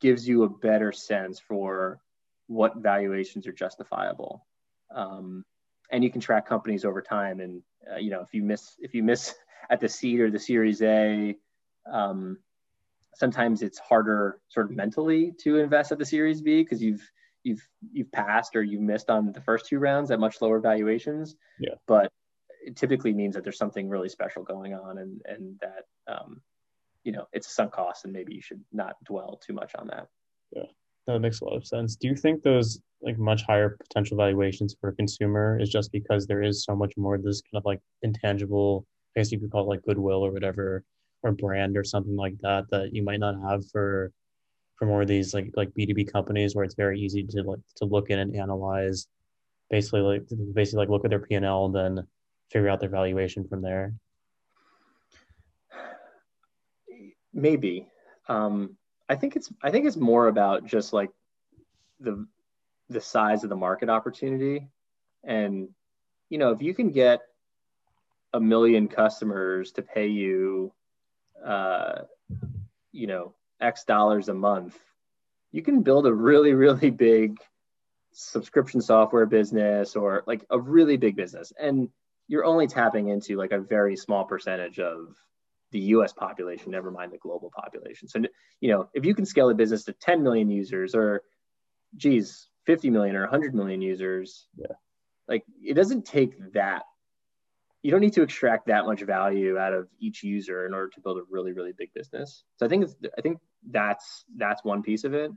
gives 0.00 0.26
you 0.26 0.42
a 0.42 0.48
better 0.48 0.92
sense 0.92 1.38
for 1.38 2.00
what 2.46 2.76
valuations 2.76 3.46
are 3.46 3.52
justifiable. 3.52 4.46
Um, 4.94 5.44
and 5.90 6.02
you 6.02 6.10
can 6.10 6.20
track 6.20 6.46
companies 6.46 6.84
over 6.84 7.02
time. 7.02 7.40
And 7.40 7.62
uh, 7.90 7.98
you 7.98 8.10
know, 8.10 8.20
if 8.20 8.32
you 8.32 8.42
miss 8.42 8.76
if 8.80 8.94
you 8.94 9.02
miss 9.02 9.34
at 9.70 9.80
the 9.80 9.88
seed 9.88 10.20
or 10.20 10.30
the 10.30 10.38
Series 10.38 10.82
A, 10.82 11.36
um, 11.90 12.38
sometimes 13.14 13.62
it's 13.62 13.78
harder 13.78 14.40
sort 14.48 14.70
of 14.70 14.76
mentally 14.76 15.32
to 15.40 15.58
invest 15.58 15.92
at 15.92 15.98
the 15.98 16.04
Series 16.04 16.40
B 16.40 16.62
because 16.62 16.82
you've 16.82 17.08
you've 17.44 17.66
you've 17.92 18.12
passed 18.12 18.56
or 18.56 18.62
you've 18.62 18.82
missed 18.82 19.10
on 19.10 19.32
the 19.32 19.40
first 19.40 19.66
two 19.66 19.78
rounds 19.78 20.10
at 20.10 20.20
much 20.20 20.40
lower 20.40 20.60
valuations. 20.60 21.36
Yeah. 21.58 21.74
But 21.86 22.12
it 22.64 22.76
typically 22.76 23.12
means 23.12 23.34
that 23.34 23.44
there's 23.44 23.58
something 23.58 23.88
really 23.88 24.08
special 24.08 24.42
going 24.42 24.74
on 24.74 24.98
and 24.98 25.20
and 25.26 25.60
that 25.60 26.12
um, 26.12 26.40
you 27.04 27.12
know 27.12 27.26
it's 27.32 27.46
a 27.46 27.50
sunk 27.50 27.72
cost 27.72 28.04
and 28.04 28.12
maybe 28.12 28.34
you 28.34 28.42
should 28.42 28.62
not 28.72 28.96
dwell 29.04 29.40
too 29.44 29.52
much 29.52 29.74
on 29.74 29.86
that. 29.88 30.08
Yeah. 30.52 30.64
That 31.06 31.18
makes 31.18 31.40
a 31.40 31.44
lot 31.44 31.56
of 31.56 31.66
sense. 31.66 31.96
Do 31.96 32.06
you 32.06 32.14
think 32.14 32.42
those 32.42 32.80
like 33.00 33.18
much 33.18 33.42
higher 33.42 33.76
potential 33.80 34.16
valuations 34.16 34.76
for 34.80 34.90
a 34.90 34.94
consumer 34.94 35.58
is 35.60 35.68
just 35.68 35.90
because 35.90 36.26
there 36.26 36.42
is 36.42 36.64
so 36.64 36.76
much 36.76 36.92
more 36.96 37.16
of 37.16 37.24
this 37.24 37.42
kind 37.42 37.60
of 37.60 37.64
like 37.64 37.80
intangible, 38.02 38.86
I 39.16 39.20
guess 39.20 39.32
you 39.32 39.40
could 39.40 39.50
call 39.50 39.64
it 39.64 39.68
like 39.68 39.82
goodwill 39.82 40.24
or 40.24 40.30
whatever, 40.30 40.84
or 41.24 41.32
brand 41.32 41.76
or 41.76 41.82
something 41.82 42.16
like 42.16 42.38
that 42.42 42.66
that 42.70 42.94
you 42.94 43.02
might 43.02 43.18
not 43.18 43.34
have 43.48 43.68
for 43.70 44.12
for 44.76 44.86
more 44.86 45.02
of 45.02 45.08
these 45.08 45.34
like 45.34 45.50
like 45.56 45.70
B2B 45.74 46.12
companies 46.12 46.54
where 46.54 46.64
it's 46.64 46.74
very 46.74 47.00
easy 47.00 47.24
to 47.24 47.42
like 47.42 47.60
to 47.76 47.84
look 47.84 48.10
in 48.10 48.20
and 48.20 48.36
analyze 48.36 49.08
basically 49.70 50.00
like 50.00 50.22
basically 50.54 50.78
like 50.78 50.88
look 50.88 51.04
at 51.04 51.10
their 51.10 51.18
P 51.18 51.34
and 51.34 51.44
L 51.44 51.66
and 51.66 51.74
then 51.74 52.06
figure 52.52 52.68
out 52.68 52.80
their 52.80 52.88
valuation 52.88 53.46
from 53.48 53.62
there. 53.62 53.94
Maybe. 57.32 57.88
Um 58.28 58.76
I 59.08 59.16
think 59.16 59.36
it's 59.36 59.52
I 59.62 59.70
think 59.70 59.86
it's 59.86 59.96
more 59.96 60.28
about 60.28 60.66
just 60.66 60.92
like 60.92 61.10
the 62.00 62.26
the 62.88 63.00
size 63.00 63.42
of 63.42 63.50
the 63.50 63.56
market 63.56 63.88
opportunity 63.88 64.68
and 65.24 65.68
you 66.28 66.38
know 66.38 66.50
if 66.50 66.62
you 66.62 66.74
can 66.74 66.90
get 66.90 67.20
a 68.32 68.40
million 68.40 68.88
customers 68.88 69.72
to 69.72 69.82
pay 69.82 70.06
you 70.06 70.72
uh, 71.44 72.02
you 72.92 73.06
know 73.06 73.34
x 73.60 73.84
dollars 73.84 74.28
a 74.28 74.34
month 74.34 74.78
you 75.52 75.62
can 75.62 75.82
build 75.82 76.06
a 76.06 76.12
really 76.12 76.52
really 76.52 76.90
big 76.90 77.36
subscription 78.12 78.80
software 78.80 79.26
business 79.26 79.96
or 79.96 80.22
like 80.26 80.44
a 80.50 80.58
really 80.58 80.96
big 80.96 81.16
business 81.16 81.52
and 81.58 81.88
you're 82.28 82.44
only 82.44 82.66
tapping 82.66 83.08
into 83.08 83.36
like 83.36 83.52
a 83.52 83.60
very 83.60 83.96
small 83.96 84.24
percentage 84.24 84.78
of 84.78 85.16
the 85.72 85.80
US 85.80 86.12
population, 86.12 86.70
never 86.70 86.90
mind 86.90 87.12
the 87.12 87.18
global 87.18 87.50
population. 87.54 88.08
So, 88.08 88.20
you 88.60 88.70
know, 88.70 88.88
if 88.94 89.04
you 89.04 89.14
can 89.14 89.24
scale 89.24 89.50
a 89.50 89.54
business 89.54 89.84
to 89.84 89.92
10 89.92 90.22
million 90.22 90.50
users 90.50 90.94
or, 90.94 91.22
geez, 91.96 92.48
50 92.66 92.90
million 92.90 93.16
or 93.16 93.22
100 93.22 93.54
million 93.54 93.80
users, 93.80 94.46
yeah. 94.56 94.76
like 95.28 95.44
it 95.62 95.74
doesn't 95.74 96.04
take 96.04 96.34
that. 96.52 96.82
You 97.82 97.90
don't 97.90 98.00
need 98.00 98.12
to 98.12 98.22
extract 98.22 98.66
that 98.66 98.86
much 98.86 99.02
value 99.02 99.58
out 99.58 99.72
of 99.72 99.88
each 99.98 100.22
user 100.22 100.66
in 100.66 100.74
order 100.74 100.90
to 100.90 101.00
build 101.00 101.18
a 101.18 101.22
really, 101.28 101.52
really 101.52 101.72
big 101.76 101.92
business. 101.92 102.44
So 102.58 102.66
I 102.66 102.68
think 102.68 102.84
it's, 102.84 102.94
I 103.18 103.20
think 103.22 103.38
that's 103.68 104.24
that's 104.36 104.62
one 104.62 104.82
piece 104.82 105.02
of 105.02 105.14
it. 105.14 105.32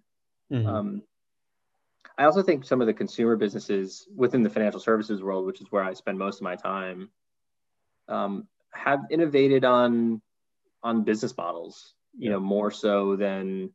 Mm-hmm. 0.51 0.67
Um, 0.67 1.01
I 2.17 2.25
also 2.25 2.41
think 2.41 2.63
some 2.65 2.81
of 2.81 2.87
the 2.87 2.93
consumer 2.93 3.35
businesses 3.35 4.07
within 4.15 4.41
the 4.41 4.49
financial 4.49 4.79
services 4.79 5.21
world, 5.21 5.45
which 5.45 5.61
is 5.61 5.67
where 5.71 5.83
I 5.83 5.93
spend 5.93 6.17
most 6.17 6.37
of 6.37 6.43
my 6.43 6.55
time, 6.55 7.09
um, 8.07 8.47
have 8.73 9.01
innovated 9.09 9.65
on 9.65 10.21
on 10.83 11.03
business 11.03 11.35
models, 11.35 11.95
you 12.17 12.29
know, 12.29 12.39
more 12.39 12.71
so 12.71 13.15
than 13.15 13.71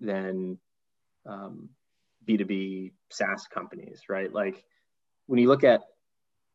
than 0.00 0.58
um, 1.26 1.68
B2B 2.26 2.92
SaaS 3.10 3.46
companies, 3.52 4.02
right? 4.08 4.32
Like 4.32 4.64
when 5.26 5.38
you 5.38 5.48
look 5.48 5.64
at 5.64 5.82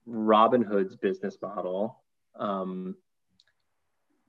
Robinhood's 0.08 0.96
business 0.96 1.38
model, 1.42 2.02
um, 2.40 2.96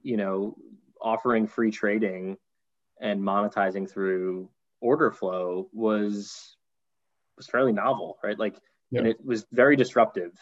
you 0.03 0.17
know, 0.17 0.57
offering 1.01 1.47
free 1.47 1.71
trading 1.71 2.37
and 3.01 3.21
monetizing 3.21 3.91
through 3.91 4.49
order 4.81 5.11
flow 5.11 5.69
was 5.73 6.57
was 7.37 7.47
fairly 7.47 7.73
novel, 7.73 8.19
right? 8.23 8.39
Like, 8.39 8.57
yeah. 8.91 9.01
and 9.01 9.09
it 9.09 9.25
was 9.25 9.47
very 9.53 9.77
disruptive 9.77 10.33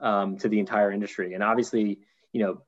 um, 0.00 0.38
to 0.38 0.48
the 0.48 0.58
entire 0.58 0.90
industry. 0.90 1.34
And 1.34 1.42
obviously, 1.42 1.98
you 2.32 2.42
know, 2.42 2.62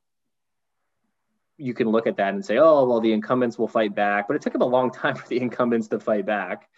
you 1.57 1.75
can 1.75 1.88
look 1.88 2.07
at 2.07 2.16
that 2.16 2.35
and 2.35 2.45
say, 2.45 2.59
oh, 2.59 2.85
well, 2.85 3.00
the 3.00 3.12
incumbents 3.12 3.59
will 3.59 3.69
fight 3.69 3.95
back. 3.95 4.26
But 4.28 4.37
it 4.37 4.43
took 4.43 4.52
them 4.52 4.62
a 4.62 4.66
long 4.66 4.90
time 4.93 5.16
for 5.16 5.26
the 5.28 5.40
incumbents 5.40 5.88
to 5.88 6.00
fight 6.00 6.26
back. 6.26 6.69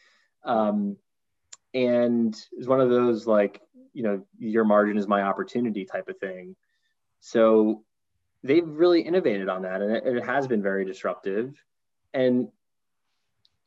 Um, 0.44 0.96
and 1.74 2.34
it's 2.52 2.68
one 2.68 2.80
of 2.80 2.90
those 2.90 3.26
like, 3.26 3.60
you 3.92 4.02
know, 4.02 4.26
your 4.38 4.64
margin 4.64 4.98
is 4.98 5.08
my 5.08 5.22
opportunity 5.22 5.84
type 5.84 6.08
of 6.08 6.18
thing. 6.18 6.56
So 7.20 7.82
they've 8.42 8.66
really 8.66 9.00
innovated 9.02 9.48
on 9.48 9.62
that, 9.62 9.82
and 9.82 9.96
it, 9.96 10.06
it 10.06 10.24
has 10.24 10.46
been 10.46 10.62
very 10.62 10.84
disruptive. 10.84 11.54
And 12.14 12.48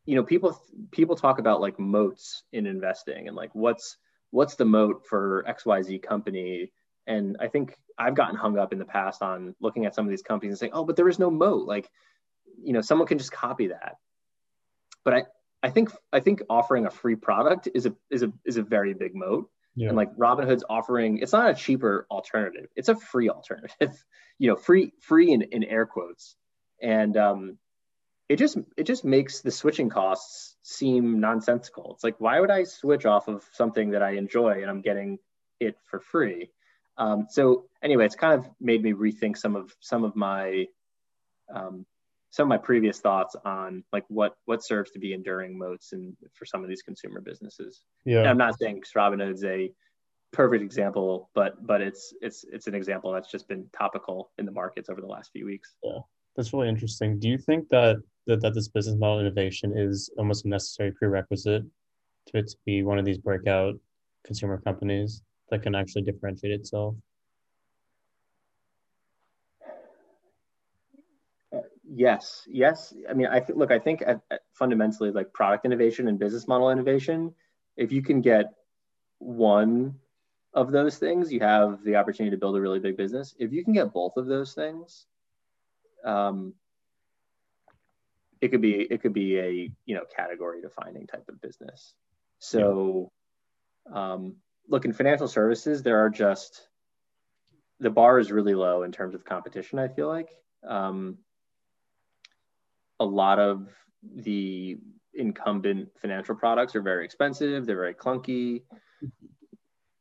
you 0.09 0.15
know, 0.15 0.23
people 0.23 0.59
people 0.89 1.15
talk 1.15 1.37
about 1.37 1.61
like 1.61 1.77
moats 1.77 2.41
in 2.51 2.65
investing 2.65 3.27
and 3.27 3.35
like 3.35 3.53
what's 3.53 3.97
what's 4.31 4.55
the 4.55 4.65
moat 4.65 5.05
for 5.07 5.45
XYZ 5.47 6.01
company 6.01 6.71
and 7.05 7.37
I 7.39 7.47
think 7.47 7.77
I've 7.95 8.15
gotten 8.15 8.35
hung 8.35 8.57
up 8.57 8.73
in 8.73 8.79
the 8.79 8.85
past 8.85 9.21
on 9.21 9.53
looking 9.61 9.85
at 9.85 9.93
some 9.93 10.05
of 10.05 10.09
these 10.09 10.23
companies 10.23 10.53
and 10.53 10.59
saying, 10.59 10.71
oh, 10.73 10.83
but 10.83 10.95
there 10.95 11.09
is 11.09 11.19
no 11.19 11.29
moat. 11.29 11.67
Like, 11.67 11.87
you 12.59 12.73
know, 12.73 12.81
someone 12.81 13.07
can 13.07 13.19
just 13.19 13.31
copy 13.31 13.67
that. 13.67 13.97
But 15.05 15.13
I, 15.13 15.23
I 15.61 15.69
think 15.69 15.91
I 16.11 16.21
think 16.21 16.41
offering 16.49 16.87
a 16.87 16.89
free 16.89 17.15
product 17.15 17.69
is 17.75 17.85
a 17.85 17.93
is 18.09 18.23
a 18.23 18.33
is 18.45 18.57
a 18.57 18.63
very 18.63 18.95
big 18.95 19.13
moat. 19.13 19.47
Yeah. 19.75 19.89
And 19.89 19.97
like 19.97 20.15
Robinhood's 20.15 20.63
offering, 20.67 21.19
it's 21.19 21.33
not 21.33 21.51
a 21.51 21.53
cheaper 21.53 22.07
alternative. 22.09 22.65
It's 22.75 22.89
a 22.89 22.95
free 22.95 23.29
alternative. 23.29 24.03
you 24.39 24.49
know, 24.49 24.55
free 24.55 24.91
free 25.01 25.31
in, 25.33 25.43
in 25.43 25.63
air 25.63 25.85
quotes. 25.85 26.35
And 26.81 27.15
um, 27.15 27.57
it 28.29 28.38
just 28.38 28.57
it 28.77 28.83
just 28.83 29.03
makes 29.03 29.41
the 29.41 29.51
switching 29.51 29.89
costs 29.89 30.55
seem 30.63 31.19
nonsensical. 31.19 31.93
It's 31.95 32.03
like 32.03 32.15
why 32.19 32.39
would 32.39 32.51
I 32.51 32.63
switch 32.63 33.05
off 33.05 33.27
of 33.27 33.43
something 33.51 33.89
that 33.91 34.03
I 34.03 34.12
enjoy 34.12 34.62
and 34.62 34.69
I'm 34.69 34.81
getting 34.81 35.17
it 35.59 35.75
for 35.86 36.00
free? 36.00 36.51
Um, 36.98 37.25
so 37.29 37.65
anyway, 37.81 38.05
it's 38.05 38.15
kind 38.15 38.39
of 38.39 38.48
made 38.62 38.83
me 38.83 38.93
rethink 38.93 39.38
some 39.38 39.55
of 39.55 39.75
some 39.79 40.03
of 40.03 40.15
my 40.15 40.67
um, 41.53 41.86
some 42.29 42.43
of 42.43 42.50
my 42.50 42.57
previous 42.57 43.00
thoughts 43.00 43.36
on 43.43 43.83
like 43.91 44.05
what 44.09 44.36
what 44.45 44.63
serves 44.63 44.91
to 44.91 45.00
be 45.00 45.13
enduring 45.13 45.57
moats 45.57 45.93
and 45.93 46.15
for 46.33 46.45
some 46.45 46.63
of 46.63 46.69
these 46.69 46.83
consumer 46.83 47.21
businesses. 47.21 47.81
Yeah, 48.05 48.19
and 48.19 48.27
I'm 48.27 48.38
not 48.38 48.59
saying 48.59 48.83
Robinhood's 48.95 49.43
a 49.43 49.71
perfect 50.31 50.63
example, 50.63 51.31
but 51.33 51.65
but 51.65 51.81
it's 51.81 52.13
it's 52.21 52.45
it's 52.51 52.67
an 52.67 52.75
example 52.75 53.12
that's 53.12 53.31
just 53.31 53.48
been 53.48 53.65
topical 53.75 54.29
in 54.38 54.45
the 54.45 54.51
markets 54.51 54.89
over 54.89 55.01
the 55.01 55.07
last 55.07 55.31
few 55.31 55.45
weeks. 55.45 55.74
Yeah, 55.83 56.00
that's 56.39 56.53
really 56.53 56.69
interesting. 56.69 57.19
Do 57.19 57.27
you 57.27 57.38
think 57.38 57.69
that 57.69 57.98
that, 58.27 58.41
that 58.41 58.53
this 58.53 58.67
business 58.67 58.96
model 58.96 59.19
innovation 59.19 59.77
is 59.77 60.10
almost 60.17 60.46
a 60.46 60.50
necessary 60.50 60.91
prerequisite 60.91 61.63
to 62.27 62.38
it 62.38 62.48
to 62.48 62.58
be 62.65 62.84
one 62.84 62.98
of 62.98 63.05
these 63.05 63.17
breakout 63.17 63.75
consumer 64.25 64.62
companies? 64.62 65.22
that 65.50 65.63
can 65.63 65.75
actually 65.75 66.03
differentiate 66.03 66.53
itself? 66.53 66.96
Yes, 71.91 72.48
yes. 72.48 72.93
I 73.10 73.13
mean, 73.13 73.27
I 73.27 73.39
th- 73.39 73.58
look. 73.58 73.72
I 73.72 73.79
think 73.79 74.03
at, 74.05 74.22
at 74.29 74.41
fundamentally, 74.53 75.12
like 75.12 75.34
product 75.34 75.65
innovation 75.65 76.08
and 76.08 76.19
business 76.19 76.48
model 76.48 76.69
innovation, 76.69 77.34
if 77.77 77.91
you 77.91 78.03
can 78.03 78.22
get 78.22 78.53
one 79.17 79.96
of 80.53 80.72
those 80.72 80.98
things, 80.98 81.34
you 81.34 81.39
have 81.39 81.84
the 81.84 81.96
opportunity 81.96 82.36
to 82.36 82.39
build 82.39 82.55
a 82.55 82.62
really 82.62 82.79
big 82.79 82.96
business. 82.96 83.34
If 83.39 83.51
you 83.51 83.63
can 83.63 83.74
get 83.74 83.91
both 83.91 84.17
of 84.17 84.27
those 84.27 84.53
things, 84.53 85.08
um, 86.05 86.53
it 88.41 88.49
could 88.49 88.61
be 88.61 88.81
it 88.81 89.01
could 89.01 89.13
be 89.13 89.37
a 89.37 89.71
you 89.85 89.95
know 89.95 90.03
category 90.15 90.61
defining 90.61 91.07
type 91.07 91.27
of 91.29 91.41
business. 91.41 91.93
So, 92.39 93.11
um, 93.93 94.35
look 94.67 94.85
in 94.85 94.93
financial 94.93 95.27
services, 95.27 95.83
there 95.83 95.99
are 96.03 96.09
just 96.09 96.67
the 97.79 97.89
bar 97.89 98.19
is 98.19 98.31
really 98.31 98.55
low 98.55 98.83
in 98.83 98.91
terms 98.91 99.15
of 99.15 99.25
competition. 99.25 99.79
I 99.79 99.87
feel 99.87 100.07
like 100.07 100.29
um, 100.67 101.17
a 102.99 103.05
lot 103.05 103.39
of 103.39 103.67
the 104.15 104.77
incumbent 105.13 105.89
financial 106.01 106.35
products 106.35 106.75
are 106.75 106.81
very 106.81 107.05
expensive. 107.05 107.65
They're 107.65 107.75
very 107.75 107.93
clunky. 107.93 108.63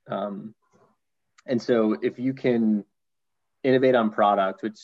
Um, 0.09 0.55
and 1.47 1.61
so 1.61 1.97
if 2.03 2.19
you 2.19 2.35
can 2.35 2.85
innovate 3.63 3.95
on 3.95 4.11
product, 4.11 4.63
which 4.63 4.79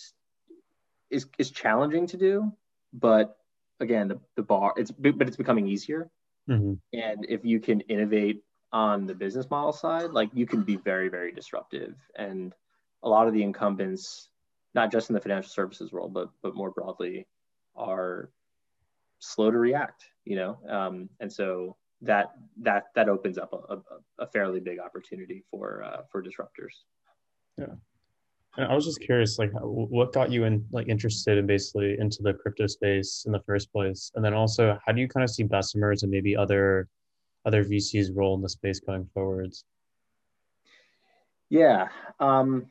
is, 1.15 1.27
is 1.39 1.51
challenging 1.51 2.07
to 2.09 2.17
do, 2.17 2.53
but 2.93 3.37
again, 3.81 4.09
the, 4.09 4.19
the 4.37 4.43
bar, 4.43 4.75
it's, 4.77 4.91
but 4.91 5.27
it's 5.29 5.37
becoming 5.37 5.67
easier. 5.67 6.11
Mm-hmm. 6.49 6.75
And 6.93 7.27
if 7.29 7.45
you 7.45 7.61
can 7.61 7.81
innovate 7.83 8.43
on 8.73 9.07
the 9.07 9.15
business 9.15 9.49
model 9.51 9.73
side, 9.73 10.11
like 10.11 10.31
you 10.35 10.47
can 10.47 10.63
be 10.63 10.77
very, 10.77 11.09
very 11.09 11.33
disruptive. 11.33 11.95
And 12.17 12.53
a 13.03 13.09
lot 13.09 13.29
of 13.29 13.35
the 13.35 13.43
incumbents, 13.43 14.31
not 14.75 14.93
just 14.93 15.11
in 15.11 15.15
the 15.15 15.21
financial 15.21 15.51
services 15.51 15.93
world, 15.93 16.13
but, 16.13 16.29
but 16.43 16.55
more 16.55 16.71
broadly, 16.71 17.27
are 17.77 18.31
slow 19.21 19.51
to 19.51 19.59
react, 19.59 20.05
you 20.25 20.37
know? 20.37 20.59
Um, 20.69 21.09
and 21.21 21.33
so 21.33 21.77
that 22.01 22.33
that 22.61 22.85
that 22.95 23.09
opens 23.09 23.39
up 23.39 23.53
a, 23.53 23.75
a, 23.75 23.79
a 24.19 24.27
fairly 24.27 24.61
big 24.61 24.79
opportunity 24.79 25.43
for 25.51 25.83
uh, 25.83 26.03
for 26.11 26.23
disruptors. 26.23 26.75
Yeah, 27.57 27.75
and 28.57 28.67
I 28.67 28.75
was 28.75 28.85
just 28.85 29.01
curious, 29.01 29.39
like, 29.39 29.51
what 29.61 30.13
got 30.13 30.31
you 30.31 30.45
in 30.45 30.65
like 30.71 30.89
interested 30.89 31.39
in 31.39 31.47
basically 31.47 31.97
into 31.99 32.23
the 32.23 32.35
crypto 32.35 32.67
space 32.67 33.25
in 33.27 33.33
the 33.33 33.41
first 33.41 33.73
place, 33.73 34.13
and 34.15 34.25
then 34.25 34.35
also, 34.35 34.79
how 34.85 34.93
do 34.93 35.01
you 35.01 35.09
kind 35.09 35.25
of 35.25 35.31
see 35.31 35.43
Bessemer's 35.43 36.03
and 36.03 36.13
maybe 36.13 36.37
other 36.37 36.89
other 37.45 37.65
VCs' 37.65 38.15
role 38.15 38.35
in 38.35 38.43
the 38.43 38.49
space 38.49 38.81
going 38.81 39.09
forwards? 39.13 39.65
Yeah, 41.51 41.89
um, 42.21 42.67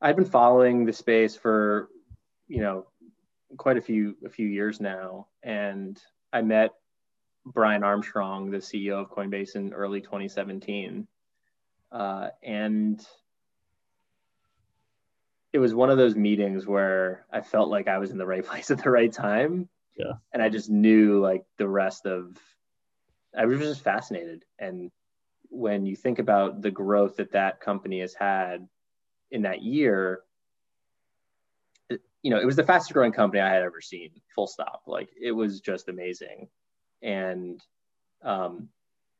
I've 0.00 0.16
been 0.16 0.24
following 0.24 0.84
the 0.84 0.92
space 0.92 1.36
for 1.36 1.88
you 2.48 2.60
know 2.60 2.86
quite 3.56 3.76
a 3.76 3.80
few 3.80 4.16
a 4.24 4.28
few 4.28 4.48
years 4.48 4.80
now, 4.80 5.28
and 5.42 6.00
I 6.32 6.42
met 6.42 6.74
Brian 7.46 7.84
Armstrong, 7.84 8.50
the 8.50 8.58
CEO 8.58 9.00
of 9.00 9.10
Coinbase, 9.10 9.56
in 9.56 9.72
early 9.72 10.00
2017. 10.00 11.06
Uh, 11.90 12.28
and 12.42 13.06
it 15.52 15.58
was 15.58 15.74
one 15.74 15.90
of 15.90 15.98
those 15.98 16.14
meetings 16.14 16.66
where 16.66 17.26
I 17.32 17.40
felt 17.40 17.68
like 17.68 17.88
I 17.88 17.98
was 17.98 18.10
in 18.10 18.18
the 18.18 18.26
right 18.26 18.44
place 18.46 18.70
at 18.70 18.82
the 18.82 18.90
right 18.90 19.12
time. 19.12 19.68
Yeah. 19.96 20.12
And 20.32 20.42
I 20.42 20.48
just 20.48 20.70
knew 20.70 21.20
like 21.20 21.44
the 21.56 21.68
rest 21.68 22.06
of, 22.06 22.36
I 23.36 23.46
was 23.46 23.58
just 23.58 23.82
fascinated. 23.82 24.44
And 24.58 24.90
when 25.50 25.86
you 25.86 25.96
think 25.96 26.18
about 26.18 26.62
the 26.62 26.70
growth 26.70 27.16
that 27.16 27.32
that 27.32 27.60
company 27.60 28.00
has 28.00 28.14
had 28.14 28.68
in 29.30 29.42
that 29.42 29.62
year, 29.62 30.20
it, 31.90 32.00
you 32.22 32.30
know, 32.30 32.38
it 32.38 32.46
was 32.46 32.56
the 32.56 32.64
fastest 32.64 32.92
growing 32.92 33.12
company 33.12 33.40
I 33.40 33.52
had 33.52 33.62
ever 33.62 33.80
seen, 33.80 34.10
full 34.34 34.46
stop. 34.46 34.82
Like 34.86 35.08
it 35.20 35.32
was 35.32 35.60
just 35.60 35.88
amazing 35.88 36.48
and 37.02 37.60
um, 38.22 38.68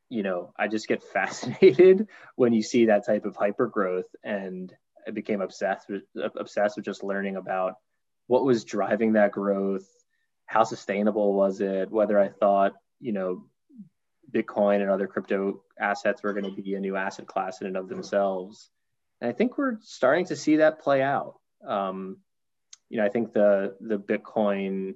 you 0.08 0.22
know 0.22 0.52
i 0.56 0.68
just 0.68 0.88
get 0.88 1.02
fascinated 1.12 2.08
when 2.36 2.52
you 2.52 2.62
see 2.62 2.86
that 2.86 3.06
type 3.06 3.24
of 3.24 3.36
hyper 3.36 3.66
growth 3.66 4.08
and 4.24 4.74
i 5.08 5.10
became 5.10 5.40
obsessed 5.40 5.88
with 5.88 6.02
obsessed 6.36 6.76
with 6.76 6.84
just 6.84 7.02
learning 7.02 7.36
about 7.36 7.74
what 8.26 8.44
was 8.44 8.64
driving 8.64 9.14
that 9.14 9.32
growth 9.32 9.86
how 10.46 10.62
sustainable 10.62 11.32
was 11.32 11.60
it 11.60 11.90
whether 11.90 12.18
i 12.18 12.28
thought 12.28 12.72
you 13.00 13.12
know 13.12 13.44
bitcoin 14.30 14.80
and 14.82 14.90
other 14.90 15.06
crypto 15.06 15.62
assets 15.80 16.22
were 16.22 16.34
going 16.34 16.44
to 16.44 16.62
be 16.62 16.74
a 16.74 16.80
new 16.80 16.96
asset 16.96 17.26
class 17.26 17.60
in 17.62 17.66
and 17.66 17.76
of 17.76 17.88
themselves. 17.88 18.70
And 19.20 19.30
i 19.30 19.32
think 19.32 19.56
we're 19.56 19.78
starting 19.80 20.26
to 20.26 20.36
see 20.36 20.56
that 20.56 20.80
play 20.80 21.00
out. 21.02 21.36
Um, 21.66 22.18
you 22.90 22.98
know 22.98 23.06
i 23.06 23.08
think 23.08 23.32
the 23.32 23.74
the 23.80 23.98
bitcoin 23.98 24.94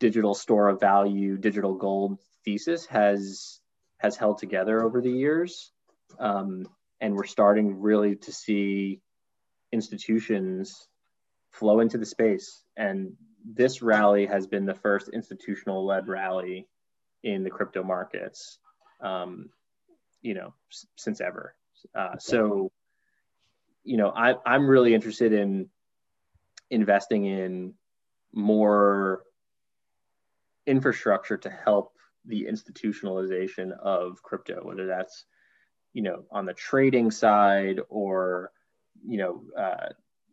digital 0.00 0.34
store 0.34 0.68
of 0.68 0.80
value, 0.80 1.36
digital 1.36 1.74
gold 1.74 2.18
thesis 2.44 2.86
has 2.86 3.60
has 3.98 4.16
held 4.16 4.38
together 4.38 4.82
over 4.82 5.00
the 5.00 5.10
years, 5.10 5.72
um, 6.18 6.66
and 7.00 7.14
we're 7.14 7.24
starting 7.24 7.80
really 7.80 8.16
to 8.16 8.32
see 8.32 9.00
institutions 9.72 10.88
flow 11.50 11.80
into 11.80 11.98
the 11.98 12.06
space. 12.06 12.62
And 12.76 13.12
this 13.44 13.82
rally 13.82 14.26
has 14.26 14.46
been 14.46 14.66
the 14.66 14.74
first 14.74 15.08
institutional-led 15.08 16.08
rally 16.08 16.68
in 17.22 17.42
the 17.42 17.50
crypto 17.50 17.82
markets, 17.82 18.58
um, 19.00 19.50
you 20.22 20.34
know, 20.34 20.54
s- 20.70 20.86
since 20.96 21.20
ever. 21.20 21.54
Uh, 21.94 22.18
so, 22.18 22.70
you 23.84 23.96
know, 23.96 24.12
I, 24.14 24.34
I'm 24.44 24.68
really 24.68 24.94
interested 24.94 25.32
in 25.32 25.70
investing 26.70 27.24
in 27.24 27.74
more 28.32 29.22
infrastructure 30.66 31.36
to 31.38 31.50
help 31.50 31.94
the 32.26 32.46
institutionalization 32.48 33.72
of 33.78 34.22
crypto, 34.22 34.60
whether 34.62 34.86
that's 34.86 35.24
you 35.92 36.02
know 36.02 36.24
on 36.30 36.46
the 36.46 36.54
trading 36.54 37.10
side 37.10 37.80
or 37.88 38.52
you 39.06 39.18
know 39.18 39.42
uh, 39.56 39.88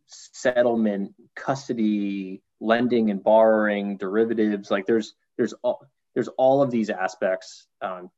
settlement, 0.08 1.14
custody, 1.36 2.42
lending 2.60 3.10
and 3.12 3.24
borrowing, 3.24 3.98
derivatives. 3.98 4.72
Like 4.72 4.86
there's 4.86 5.14
there's 5.38 5.54
all 5.62 5.86
there's 6.14 6.30
all 6.30 6.62
of 6.62 6.72
these 6.72 6.90
aspects 6.90 7.68
um, 7.82 8.10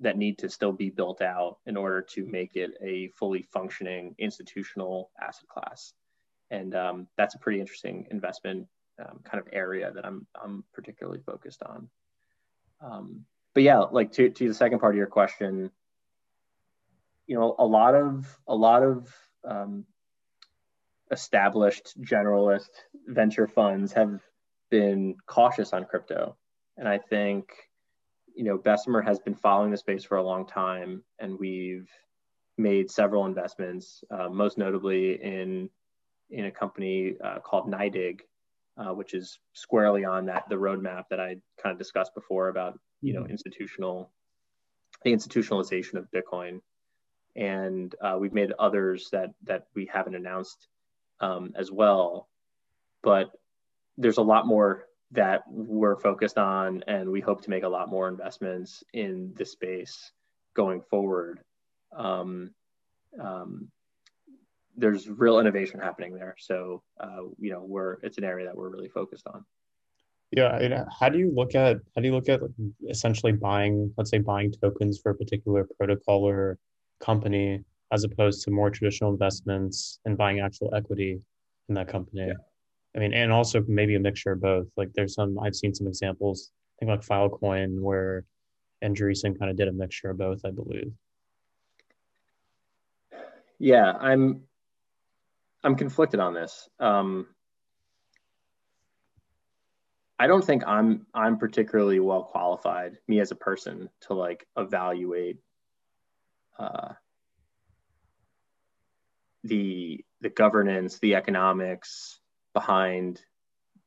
that 0.00 0.18
need 0.18 0.38
to 0.38 0.48
still 0.48 0.72
be 0.72 0.90
built 0.90 1.22
out 1.22 1.58
in 1.66 1.76
order 1.76 2.02
to 2.02 2.26
make 2.26 2.56
it 2.56 2.72
a 2.82 3.08
fully 3.08 3.42
functioning 3.52 4.14
institutional 4.18 5.10
asset 5.20 5.48
class. 5.48 5.92
And 6.50 6.74
um, 6.74 7.06
that's 7.16 7.34
a 7.34 7.38
pretty 7.38 7.60
interesting 7.60 8.06
investment 8.10 8.66
um, 8.98 9.20
kind 9.24 9.40
of 9.40 9.48
area 9.52 9.92
that 9.92 10.04
I'm 10.04 10.26
I'm 10.42 10.64
particularly 10.72 11.20
focused 11.24 11.62
on. 11.62 11.88
Um, 12.80 13.24
but 13.54 13.62
yeah, 13.62 13.78
like 13.78 14.12
to 14.12 14.30
to 14.30 14.48
the 14.48 14.54
second 14.54 14.80
part 14.80 14.94
of 14.94 14.98
your 14.98 15.06
question, 15.06 15.70
you 17.26 17.36
know, 17.36 17.54
a 17.58 17.64
lot 17.64 17.94
of 17.94 18.26
a 18.46 18.54
lot 18.54 18.82
of 18.82 19.12
um, 19.48 19.84
established 21.10 22.00
generalist 22.00 22.70
venture 23.06 23.46
funds 23.46 23.92
have 23.92 24.20
been 24.70 25.16
cautious 25.26 25.72
on 25.72 25.84
crypto, 25.84 26.36
and 26.76 26.88
I 26.88 26.98
think 26.98 27.48
you 28.34 28.44
know 28.44 28.58
Bessemer 28.58 29.02
has 29.02 29.18
been 29.18 29.34
following 29.34 29.70
the 29.70 29.76
space 29.76 30.04
for 30.04 30.16
a 30.16 30.22
long 30.22 30.46
time, 30.46 31.02
and 31.18 31.38
we've 31.38 31.88
made 32.56 32.90
several 32.90 33.26
investments, 33.26 34.04
uh, 34.10 34.28
most 34.28 34.58
notably 34.58 35.22
in 35.22 35.70
in 36.30 36.46
a 36.46 36.50
company 36.50 37.14
uh, 37.22 37.38
called 37.40 37.70
NYDIG, 37.70 38.20
uh, 38.76 38.92
which 38.94 39.14
is 39.14 39.38
squarely 39.52 40.04
on 40.04 40.26
that 40.26 40.48
the 40.48 40.56
roadmap 40.56 41.04
that 41.10 41.20
I 41.20 41.36
kind 41.62 41.72
of 41.72 41.78
discussed 41.78 42.14
before 42.14 42.48
about 42.48 42.78
you 43.00 43.12
know 43.14 43.22
mm-hmm. 43.22 43.30
institutional 43.30 44.10
the 45.04 45.12
institutionalization 45.12 45.94
of 45.94 46.06
Bitcoin, 46.14 46.60
and 47.36 47.94
uh, 48.00 48.16
we've 48.18 48.32
made 48.32 48.52
others 48.58 49.08
that 49.10 49.30
that 49.44 49.66
we 49.74 49.86
haven't 49.92 50.14
announced 50.14 50.68
um, 51.20 51.52
as 51.56 51.70
well, 51.70 52.28
but 53.02 53.30
there's 53.98 54.18
a 54.18 54.22
lot 54.22 54.46
more 54.46 54.86
that 55.12 55.42
we're 55.48 55.96
focused 55.96 56.38
on, 56.38 56.82
and 56.86 57.08
we 57.08 57.20
hope 57.20 57.42
to 57.42 57.50
make 57.50 57.62
a 57.62 57.68
lot 57.68 57.88
more 57.88 58.08
investments 58.08 58.82
in 58.92 59.32
this 59.36 59.52
space 59.52 60.12
going 60.54 60.80
forward. 60.82 61.40
Um, 61.96 62.50
um, 63.20 63.68
there's 64.76 65.08
real 65.08 65.38
innovation 65.38 65.78
happening 65.78 66.14
there. 66.14 66.34
So 66.38 66.82
uh, 67.00 67.22
you 67.38 67.52
know, 67.52 67.64
we're 67.66 67.94
it's 68.02 68.18
an 68.18 68.24
area 68.24 68.46
that 68.46 68.56
we're 68.56 68.70
really 68.70 68.88
focused 68.88 69.26
on. 69.26 69.44
Yeah, 70.30 70.84
how 70.98 71.08
do 71.08 71.18
you 71.18 71.32
look 71.32 71.54
at 71.54 71.76
how 71.94 72.02
do 72.02 72.08
you 72.08 72.14
look 72.14 72.28
at 72.28 72.40
essentially 72.88 73.32
buying, 73.32 73.92
let's 73.96 74.10
say, 74.10 74.18
buying 74.18 74.52
tokens 74.52 74.98
for 74.98 75.10
a 75.10 75.14
particular 75.14 75.68
protocol 75.78 76.28
or 76.28 76.58
company, 77.00 77.62
as 77.92 78.04
opposed 78.04 78.42
to 78.44 78.50
more 78.50 78.70
traditional 78.70 79.10
investments 79.10 80.00
and 80.04 80.16
buying 80.16 80.40
actual 80.40 80.74
equity 80.74 81.20
in 81.68 81.74
that 81.74 81.88
company? 81.88 82.26
Yeah. 82.26 82.34
I 82.96 83.00
mean, 83.00 83.12
and 83.12 83.32
also 83.32 83.64
maybe 83.66 83.96
a 83.96 84.00
mixture 84.00 84.32
of 84.32 84.40
both. 84.40 84.68
Like, 84.76 84.92
there's 84.94 85.14
some 85.14 85.38
I've 85.38 85.56
seen 85.56 85.74
some 85.74 85.86
examples. 85.86 86.52
I 86.76 86.86
think 86.86 86.90
like 86.90 87.06
Filecoin, 87.06 87.80
where 87.80 88.24
Andreessen 88.84 89.38
kind 89.38 89.50
of 89.50 89.56
did 89.56 89.68
a 89.68 89.72
mixture 89.72 90.10
of 90.10 90.18
both, 90.18 90.40
I 90.44 90.50
believe. 90.50 90.92
Yeah, 93.58 93.92
I'm 93.92 94.42
I'm 95.62 95.76
conflicted 95.76 96.20
on 96.20 96.34
this. 96.34 96.68
Um, 96.78 97.26
I 100.18 100.26
don't 100.26 100.44
think 100.44 100.64
I'm 100.66 101.06
I'm 101.14 101.38
particularly 101.38 101.98
well 102.00 102.24
qualified, 102.24 102.98
me 103.08 103.20
as 103.20 103.30
a 103.30 103.36
person, 103.36 103.88
to 104.02 104.14
like 104.14 104.46
evaluate 104.56 105.38
uh, 106.58 106.92
the 109.42 110.04
the 110.20 110.30
governance, 110.30 110.98
the 110.98 111.14
economics 111.14 112.20
behind 112.54 113.20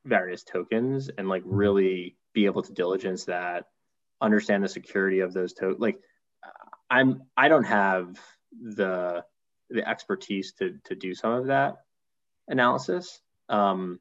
various 0.05 0.43
tokens, 0.43 1.09
and 1.17 1.27
like 1.27 1.43
mm-hmm. 1.43 1.55
really 1.55 2.17
be 2.33 2.45
able 2.45 2.61
to 2.61 2.73
diligence 2.73 3.25
that, 3.25 3.65
understand 4.21 4.63
the 4.63 4.69
security 4.69 5.21
of 5.21 5.33
those 5.33 5.53
tokens. 5.53 5.79
Like, 5.79 5.99
I'm 6.89 7.23
I 7.35 7.47
don't 7.47 7.63
have 7.63 8.19
the 8.61 9.23
the 9.69 9.87
expertise 9.87 10.53
to 10.53 10.77
to 10.85 10.95
do 10.95 11.13
some 11.13 11.33
of 11.33 11.47
that 11.47 11.77
analysis. 12.47 13.19
Um, 13.49 13.99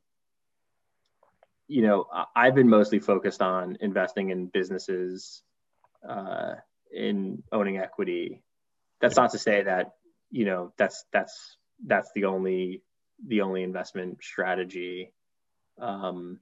you 1.68 1.82
know, 1.82 2.06
I've 2.34 2.54
been 2.54 2.68
mostly 2.68 3.00
focused 3.00 3.42
on 3.42 3.78
investing 3.80 4.30
in 4.30 4.46
businesses, 4.46 5.42
uh, 6.08 6.54
in 6.92 7.42
owning 7.50 7.78
equity. 7.78 8.42
That's 9.00 9.16
not 9.16 9.32
to 9.32 9.38
say 9.38 9.62
that 9.62 9.92
you 10.30 10.44
know 10.44 10.72
that's 10.76 11.04
that's 11.12 11.56
that's 11.84 12.10
the 12.14 12.24
only 12.24 12.82
the 13.26 13.42
only 13.42 13.62
investment 13.62 14.22
strategy 14.22 15.12
um, 15.80 16.40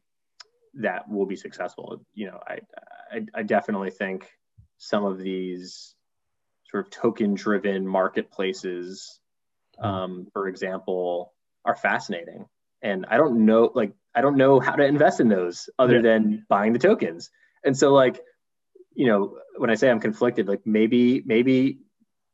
that 0.75 1.09
will 1.09 1.27
be 1.27 1.37
successful. 1.37 2.05
You 2.15 2.27
know, 2.27 2.41
I, 2.47 2.59
I 3.13 3.27
I 3.35 3.43
definitely 3.43 3.91
think 3.91 4.31
some 4.79 5.05
of 5.05 5.19
these 5.19 5.95
sort 6.71 6.87
of 6.87 6.91
token 6.91 7.35
driven 7.35 7.87
marketplaces, 7.87 9.21
um, 9.79 10.27
for 10.33 10.49
example, 10.49 11.33
are 11.65 11.77
fascinating. 11.77 12.47
And 12.83 13.07
I 13.09 13.17
don't 13.17 13.47
know, 13.47 13.71
like, 13.75 13.93
I 14.15 14.21
don't 14.21 14.37
know 14.37 14.61
how 14.61 14.75
to 14.77 14.85
invest 14.85 15.21
in 15.21 15.29
those 15.29 15.71
other 15.79 15.97
yeah. 15.97 16.03
than 16.03 16.47
buying 16.49 16.73
the 16.73 16.79
tokens. 16.79 17.31
And 17.65 17.77
so, 17.77 17.93
like, 17.93 18.21
you 18.95 19.07
know, 19.07 19.39
when 19.57 19.71
I 19.71 19.75
say 19.75 19.89
I'm 19.89 20.01
conflicted, 20.01 20.49
like 20.49 20.67
maybe, 20.67 21.23
maybe, 21.25 21.79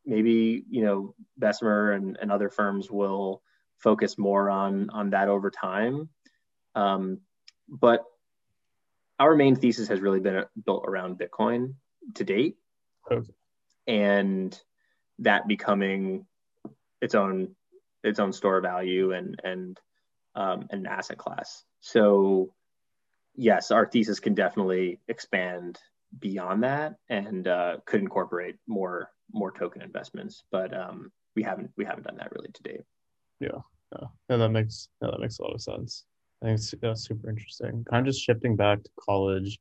maybe, 0.04 0.64
you 0.68 0.84
know, 0.84 1.14
Bessemer 1.36 1.92
and, 1.92 2.18
and 2.20 2.32
other 2.32 2.48
firms 2.50 2.90
will 2.90 3.42
focus 3.78 4.18
more 4.18 4.50
on 4.50 4.90
on 4.90 5.10
that 5.10 5.28
over 5.28 5.50
time. 5.50 6.08
Um, 6.74 7.20
but 7.68 8.04
our 9.18 9.34
main 9.36 9.56
thesis 9.56 9.88
has 9.88 10.00
really 10.00 10.20
been 10.20 10.44
built 10.64 10.84
around 10.86 11.18
Bitcoin 11.18 11.74
to 12.14 12.24
date. 12.24 12.56
Okay. 13.10 13.30
And 13.86 14.58
that 15.18 15.46
becoming 15.46 16.26
its 17.00 17.14
own 17.14 17.54
its 18.02 18.18
own 18.18 18.32
store 18.32 18.60
value 18.60 19.12
and 19.12 19.40
and 19.44 19.78
um, 20.34 20.66
an 20.70 20.86
asset 20.86 21.18
class. 21.18 21.64
So 21.80 22.54
yes, 23.34 23.70
our 23.70 23.86
thesis 23.86 24.20
can 24.20 24.34
definitely 24.34 25.00
expand 25.08 25.78
beyond 26.18 26.64
that 26.64 26.96
and 27.08 27.46
uh, 27.46 27.76
could 27.84 28.00
incorporate 28.00 28.56
more 28.66 29.10
more 29.32 29.52
token 29.52 29.82
investments, 29.82 30.44
but 30.50 30.76
um, 30.76 31.10
we 31.36 31.42
haven't 31.42 31.70
we 31.76 31.84
haven't 31.84 32.04
done 32.04 32.16
that 32.16 32.32
really 32.32 32.50
to 32.52 32.62
date. 32.62 32.82
Yeah, 33.40 33.58
yeah, 33.92 34.08
and 34.28 34.40
that 34.42 34.50
makes 34.50 34.88
yeah, 35.02 35.10
that 35.10 35.20
makes 35.20 35.38
a 35.38 35.42
lot 35.42 35.54
of 35.54 35.62
sense. 35.62 36.04
I 36.42 36.46
think 36.46 36.58
it's, 36.58 36.74
that's 36.80 37.06
super 37.06 37.28
interesting. 37.28 37.84
Kind 37.90 38.06
of 38.06 38.12
just 38.12 38.24
shifting 38.24 38.56
back 38.56 38.82
to 38.82 38.90
college, 38.98 39.58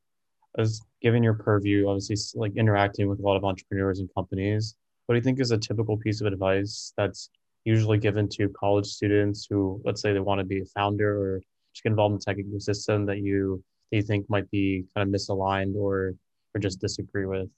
as 0.58 0.82
given 1.02 1.24
your 1.24 1.34
purview, 1.34 1.88
obviously 1.88 2.18
like 2.40 2.56
interacting 2.56 3.10
with 3.10 3.20
a 3.20 3.22
lot 3.22 3.38
of 3.38 3.44
entrepreneurs 3.44 4.00
and 4.00 4.10
companies. 4.16 4.76
What 5.06 5.14
do 5.14 5.18
you 5.18 5.24
think 5.24 5.40
is 5.40 5.52
a 5.52 5.58
typical 5.58 5.98
piece 5.98 6.22
of 6.22 6.28
advice 6.28 6.94
that's 6.96 7.30
usually 7.66 7.98
given 7.98 8.30
to 8.30 8.50
college 8.50 8.86
students 8.86 9.48
who, 9.50 9.82
let's 9.84 10.02
say, 10.02 10.14
they 10.14 10.20
want 10.20 10.40
to 10.40 10.46
be 10.46 10.62
a 10.62 10.66
founder 10.66 11.18
or 11.18 11.42
just 11.74 11.84
get 11.84 11.90
involved 11.90 12.14
in 12.14 12.20
the 12.20 12.24
tech 12.24 12.38
ecosystem 12.38 13.06
that 13.08 13.20
you 13.20 13.64
that 13.92 13.98
you 13.98 14.04
think 14.04 14.30
might 14.30 14.50
be 14.52 14.86
kind 14.96 15.08
of 15.08 15.14
misaligned 15.14 15.76
or 15.76 16.14
or 16.54 16.60
just 16.60 16.80
disagree 16.80 17.26
with? 17.26 17.50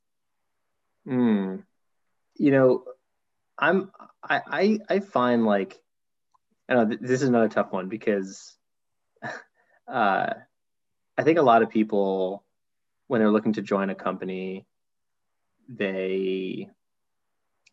Mm. 1.08 1.64
You 2.42 2.50
know, 2.50 2.84
I'm 3.56 3.92
I 4.24 4.42
I, 4.48 4.80
I 4.90 5.00
find 5.00 5.46
like 5.46 5.80
I 6.68 6.74
know 6.74 6.86
this 6.86 7.22
is 7.22 7.30
another 7.30 7.50
tough 7.50 7.72
one 7.72 7.88
because 7.88 8.56
uh, 9.88 10.34
I 11.18 11.24
think 11.24 11.38
a 11.38 11.44
lot 11.44 11.62
of 11.62 11.70
people 11.70 12.44
when 13.06 13.22
they're 13.22 13.30
looking 13.30 13.54
to 13.54 13.62
join 13.62 13.92
a 13.92 13.96
company, 13.96 14.66
they 15.70 16.68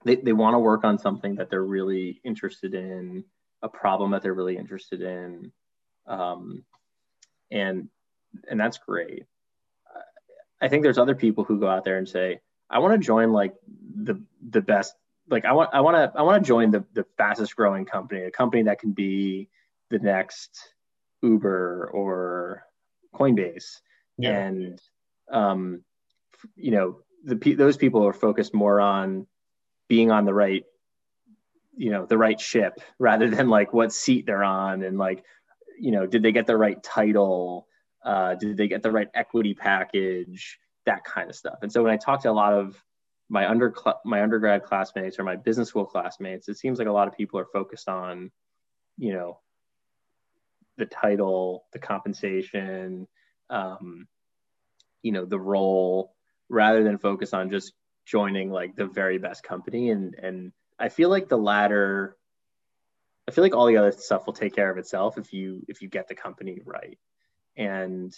they, 0.05 0.17
they 0.17 0.35
want 0.35 0.53
to 0.53 0.59
work 0.59 0.85
on 0.85 0.99
something 0.99 1.37
that 1.37 1.49
they're 1.49 1.65
really 1.65 2.21
interested 2.23 2.75
in, 2.75 3.25
a 3.63 3.71
problem 3.71 4.11
that 4.11 4.23
they're 4.23 4.35
really 4.35 4.59
interested 4.59 5.01
in. 5.01 5.51
Um, 6.07 6.65
and, 7.51 7.89
and 8.51 8.61
that's 8.61 8.77
great. 8.77 9.25
I 10.61 10.69
think 10.69 10.83
there's 10.83 10.99
other 10.99 11.15
people 11.15 11.45
who 11.45 11.59
go 11.59 11.69
out 11.69 11.85
there 11.85 11.97
and 11.99 12.09
say, 12.09 12.41
I 12.71 12.79
want 12.81 12.95
to 12.95 12.99
join 12.99 13.33
like 13.33 13.55
the, 13.95 14.23
the 14.51 14.61
best, 14.61 14.95
like 15.29 15.45
I 15.45 15.53
want, 15.53 15.71
I 15.73 15.81
want 15.81 15.97
to, 15.97 16.19
I 16.19 16.23
want 16.23 16.43
to 16.43 16.47
join 16.47 16.71
the, 16.71 16.85
the 16.95 17.05
fastest 17.17 17.57
growing 17.57 17.85
company, 17.85 18.23
a 18.23 18.31
company 18.31 18.65
that 18.65 18.79
can 18.79 18.93
be 18.93 19.49
the 19.91 19.99
next 19.99 20.75
Uber 21.23 21.91
or 21.93 22.65
Coinbase. 23.15 23.81
Yeah. 24.19 24.39
And, 24.39 24.83
um, 25.31 25.83
you 26.57 26.71
know, 26.71 26.99
the, 27.25 27.55
those 27.55 27.77
people 27.77 28.07
are 28.07 28.13
focused 28.13 28.55
more 28.55 28.81
on 28.81 29.27
being 29.89 30.11
on 30.11 30.25
the 30.25 30.35
right 30.35 30.65
you 31.79 31.91
know 31.91 32.05
the 32.05 32.19
right 32.19 32.41
ship 32.41 32.81
rather 32.99 33.31
than 33.31 33.49
like 33.49 33.73
what 33.73 33.93
seat 33.93 34.27
they're 34.27 34.45
on 34.45 34.83
and 34.83 34.99
like 34.99 35.25
you 35.79 35.93
know 35.93 36.07
did 36.07 36.23
they 36.23 36.33
get 36.33 36.47
the 36.47 36.57
right 36.57 36.83
title 36.83 37.67
uh, 38.05 38.35
did 38.35 38.57
they 38.57 38.69
get 38.69 38.83
the 38.83 38.91
right 38.91 39.09
equity 39.15 39.55
package 39.55 40.59
that 40.89 41.05
kind 41.05 41.29
of 41.29 41.37
stuff 41.37 41.59
and 41.63 41.71
so 41.71 41.83
when 41.83 41.93
i 41.93 41.97
talk 41.97 42.23
to 42.23 42.31
a 42.31 42.33
lot 42.33 42.53
of 42.53 42.83
my 43.29 43.49
under 43.49 43.75
my 44.05 44.23
undergrad 44.23 44.65
classmates 44.65 45.19
or 45.19 45.25
my 45.25 45.37
business 45.37 45.69
school 45.69 45.85
classmates 45.85 46.49
it 46.49 46.57
seems 46.57 46.79
like 46.79 46.89
a 46.89 46.93
lot 46.93 47.07
of 47.07 47.17
people 47.17 47.39
are 47.39 47.47
focused 47.53 47.89
on 47.89 48.31
you 48.97 49.13
know 49.13 49.39
the 50.79 50.87
title 50.87 51.67
the 51.73 51.79
compensation 51.79 53.07
um, 53.51 54.07
you 55.03 55.13
know 55.13 55.25
the 55.25 55.39
role 55.39 56.15
rather 56.49 56.83
than 56.83 56.99
focus 56.99 57.35
on 57.35 57.51
just 57.51 57.73
joining 58.07 58.51
like 58.51 58.75
the 58.77 58.87
very 58.87 59.19
best 59.19 59.43
company 59.43 59.91
and 59.91 60.15
and 60.15 60.53
I 60.79 60.89
feel 60.89 61.11
like 61.11 61.29
the 61.29 61.37
latter 61.37 62.17
I 63.29 63.31
feel 63.31 63.45
like 63.45 63.55
all 63.55 63.67
the 63.67 63.77
other 63.77 63.93
stuff 63.93 64.25
will 64.25 64.33
take 64.33 64.55
care 64.55 64.71
of 64.71 64.79
itself 64.79 65.19
if 65.19 65.35
you 65.35 65.63
if 65.69 65.83
you 65.83 65.89
get 65.89 66.09
the 66.09 66.15
company 66.15 66.61
right. 66.65 66.99
And 67.57 68.17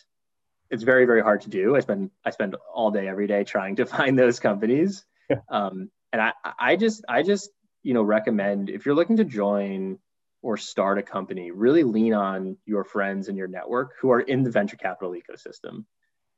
it's 0.70 0.82
very 0.82 1.04
very 1.04 1.22
hard 1.22 1.42
to 1.42 1.50
do. 1.50 1.76
I 1.76 1.80
spend 1.80 2.10
I 2.24 2.30
spend 2.30 2.56
all 2.72 2.90
day 2.90 3.08
every 3.08 3.26
day 3.26 3.44
trying 3.44 3.76
to 3.76 3.86
find 3.96 4.18
those 4.18 4.40
companies. 4.40 5.04
Yeah. 5.28 5.36
Um, 5.48 5.90
and 6.12 6.22
I 6.22 6.32
I 6.58 6.76
just 6.76 7.04
I 7.08 7.22
just 7.22 7.50
you 7.82 7.94
know 7.94 8.02
recommend 8.02 8.70
if 8.70 8.86
you're 8.86 8.94
looking 8.94 9.16
to 9.18 9.24
join 9.24 9.98
or 10.42 10.56
start 10.56 10.98
a 10.98 11.02
company, 11.02 11.50
really 11.50 11.82
lean 11.82 12.14
on 12.14 12.56
your 12.64 12.82
friends 12.82 13.28
and 13.28 13.36
your 13.36 13.46
network 13.48 13.92
who 14.00 14.10
are 14.10 14.20
in 14.20 14.42
the 14.42 14.50
venture 14.50 14.76
capital 14.76 15.12
ecosystem. 15.14 15.84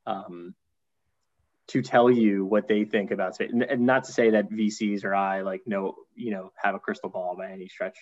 Um, 0.05 0.55
to 1.67 1.81
tell 1.81 2.11
you 2.11 2.43
what 2.43 2.67
they 2.67 2.83
think 2.83 3.11
about 3.11 3.35
space. 3.35 3.51
And, 3.51 3.63
and, 3.63 3.85
not 3.85 4.03
to 4.03 4.11
say 4.11 4.31
that 4.31 4.51
VCs 4.51 5.05
or 5.05 5.15
I 5.15 5.41
like 5.41 5.61
know, 5.65 5.95
you 6.13 6.31
know, 6.31 6.51
have 6.61 6.75
a 6.75 6.79
crystal 6.79 7.09
ball 7.09 7.37
by 7.37 7.51
any 7.51 7.69
stretch 7.69 7.97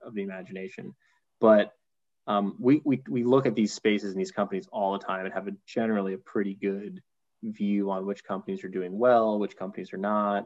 of 0.00 0.14
the 0.14 0.22
imagination, 0.22 0.94
but 1.40 1.72
um, 2.26 2.56
we, 2.58 2.80
we, 2.84 3.02
we 3.08 3.24
look 3.24 3.46
at 3.46 3.54
these 3.54 3.72
spaces 3.72 4.12
and 4.12 4.20
these 4.20 4.30
companies 4.30 4.68
all 4.72 4.92
the 4.92 5.04
time 5.04 5.24
and 5.24 5.34
have 5.34 5.48
a 5.48 5.52
generally 5.66 6.14
a 6.14 6.18
pretty 6.18 6.54
good 6.54 7.02
view 7.42 7.90
on 7.90 8.06
which 8.06 8.24
companies 8.24 8.62
are 8.64 8.68
doing 8.68 8.98
well, 8.98 9.38
which 9.38 9.56
companies 9.56 9.92
are 9.92 9.98
not. 9.98 10.44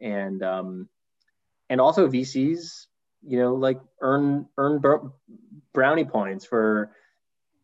And, 0.00 0.42
um, 0.42 0.88
and 1.70 1.80
also 1.80 2.08
VCs, 2.08 2.86
you 3.26 3.38
know, 3.38 3.54
like 3.54 3.80
earn, 4.00 4.46
earn 4.58 4.82
brownie 5.72 6.04
points 6.04 6.44
for 6.44 6.90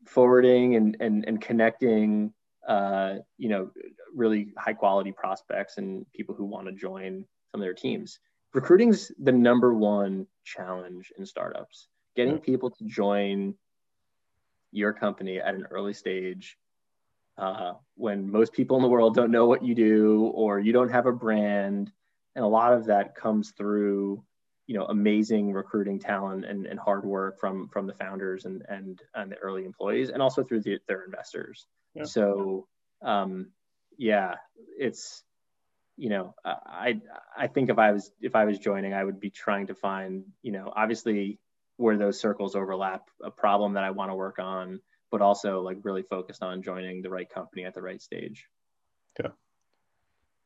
forwarding 0.06 0.76
and, 0.76 0.96
and, 1.00 1.24
and 1.26 1.40
connecting 1.40 2.32
uh, 2.68 3.16
you 3.38 3.48
know, 3.48 3.70
really 4.14 4.52
high 4.58 4.74
quality 4.74 5.10
prospects 5.10 5.78
and 5.78 6.04
people 6.12 6.34
who 6.34 6.44
want 6.44 6.66
to 6.66 6.72
join 6.72 7.24
some 7.50 7.60
of 7.60 7.64
their 7.64 7.74
teams. 7.74 8.18
Recruiting's 8.52 9.10
the 9.18 9.32
number 9.32 9.72
one 9.72 10.26
challenge 10.44 11.10
in 11.16 11.24
startups. 11.24 11.88
Getting 12.18 12.38
people 12.38 12.70
to 12.70 12.84
join 12.84 13.54
your 14.72 14.92
company 14.92 15.38
at 15.38 15.54
an 15.54 15.66
early 15.70 15.94
stage 15.94 16.58
uh, 17.36 17.74
when 17.94 18.30
most 18.30 18.52
people 18.52 18.76
in 18.76 18.82
the 18.82 18.88
world 18.88 19.14
don't 19.14 19.30
know 19.30 19.46
what 19.46 19.64
you 19.64 19.74
do 19.74 20.32
or 20.34 20.58
you 20.58 20.72
don't 20.72 20.90
have 20.90 21.06
a 21.06 21.12
brand. 21.12 21.92
And 22.34 22.44
a 22.44 22.48
lot 22.48 22.72
of 22.72 22.86
that 22.86 23.14
comes 23.14 23.52
through 23.52 24.24
you 24.66 24.76
know 24.76 24.84
amazing 24.86 25.52
recruiting 25.52 25.98
talent 25.98 26.44
and, 26.44 26.66
and 26.66 26.78
hard 26.78 27.04
work 27.04 27.40
from 27.40 27.68
from 27.68 27.86
the 27.86 27.94
founders 27.94 28.44
and 28.44 28.62
and 28.68 29.00
and 29.14 29.32
the 29.32 29.36
early 29.36 29.64
employees 29.64 30.10
and 30.10 30.20
also 30.20 30.44
through 30.44 30.60
the, 30.60 30.78
their 30.86 31.04
investors 31.04 31.66
yeah. 31.94 32.04
so 32.04 32.68
um 33.02 33.50
yeah 33.96 34.34
it's 34.78 35.24
you 35.96 36.10
know 36.10 36.34
i 36.44 37.00
i 37.36 37.46
think 37.46 37.70
if 37.70 37.78
i 37.78 37.92
was 37.92 38.12
if 38.20 38.36
i 38.36 38.44
was 38.44 38.58
joining 38.58 38.92
i 38.92 39.02
would 39.02 39.18
be 39.18 39.30
trying 39.30 39.66
to 39.66 39.74
find 39.74 40.24
you 40.42 40.52
know 40.52 40.70
obviously 40.76 41.38
where 41.78 41.96
those 41.96 42.20
circles 42.20 42.54
overlap 42.54 43.08
a 43.24 43.30
problem 43.30 43.72
that 43.72 43.84
i 43.84 43.90
want 43.90 44.10
to 44.10 44.14
work 44.14 44.38
on 44.38 44.78
but 45.10 45.22
also 45.22 45.62
like 45.62 45.78
really 45.82 46.02
focused 46.02 46.42
on 46.42 46.62
joining 46.62 47.00
the 47.00 47.08
right 47.08 47.30
company 47.30 47.64
at 47.64 47.72
the 47.72 47.80
right 47.80 48.02
stage. 48.02 48.46
Yeah. 49.18 49.30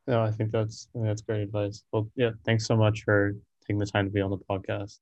No 0.07 0.23
i 0.23 0.31
think 0.31 0.51
that's 0.51 0.87
that's 0.95 1.21
great 1.21 1.41
advice. 1.41 1.83
Well 1.91 2.09
yeah 2.15 2.31
thanks 2.45 2.65
so 2.65 2.75
much 2.75 3.03
for 3.03 3.33
taking 3.61 3.77
the 3.77 3.85
time 3.85 4.05
to 4.05 4.11
be 4.11 4.21
on 4.21 4.31
the 4.31 4.37
podcast. 4.49 4.99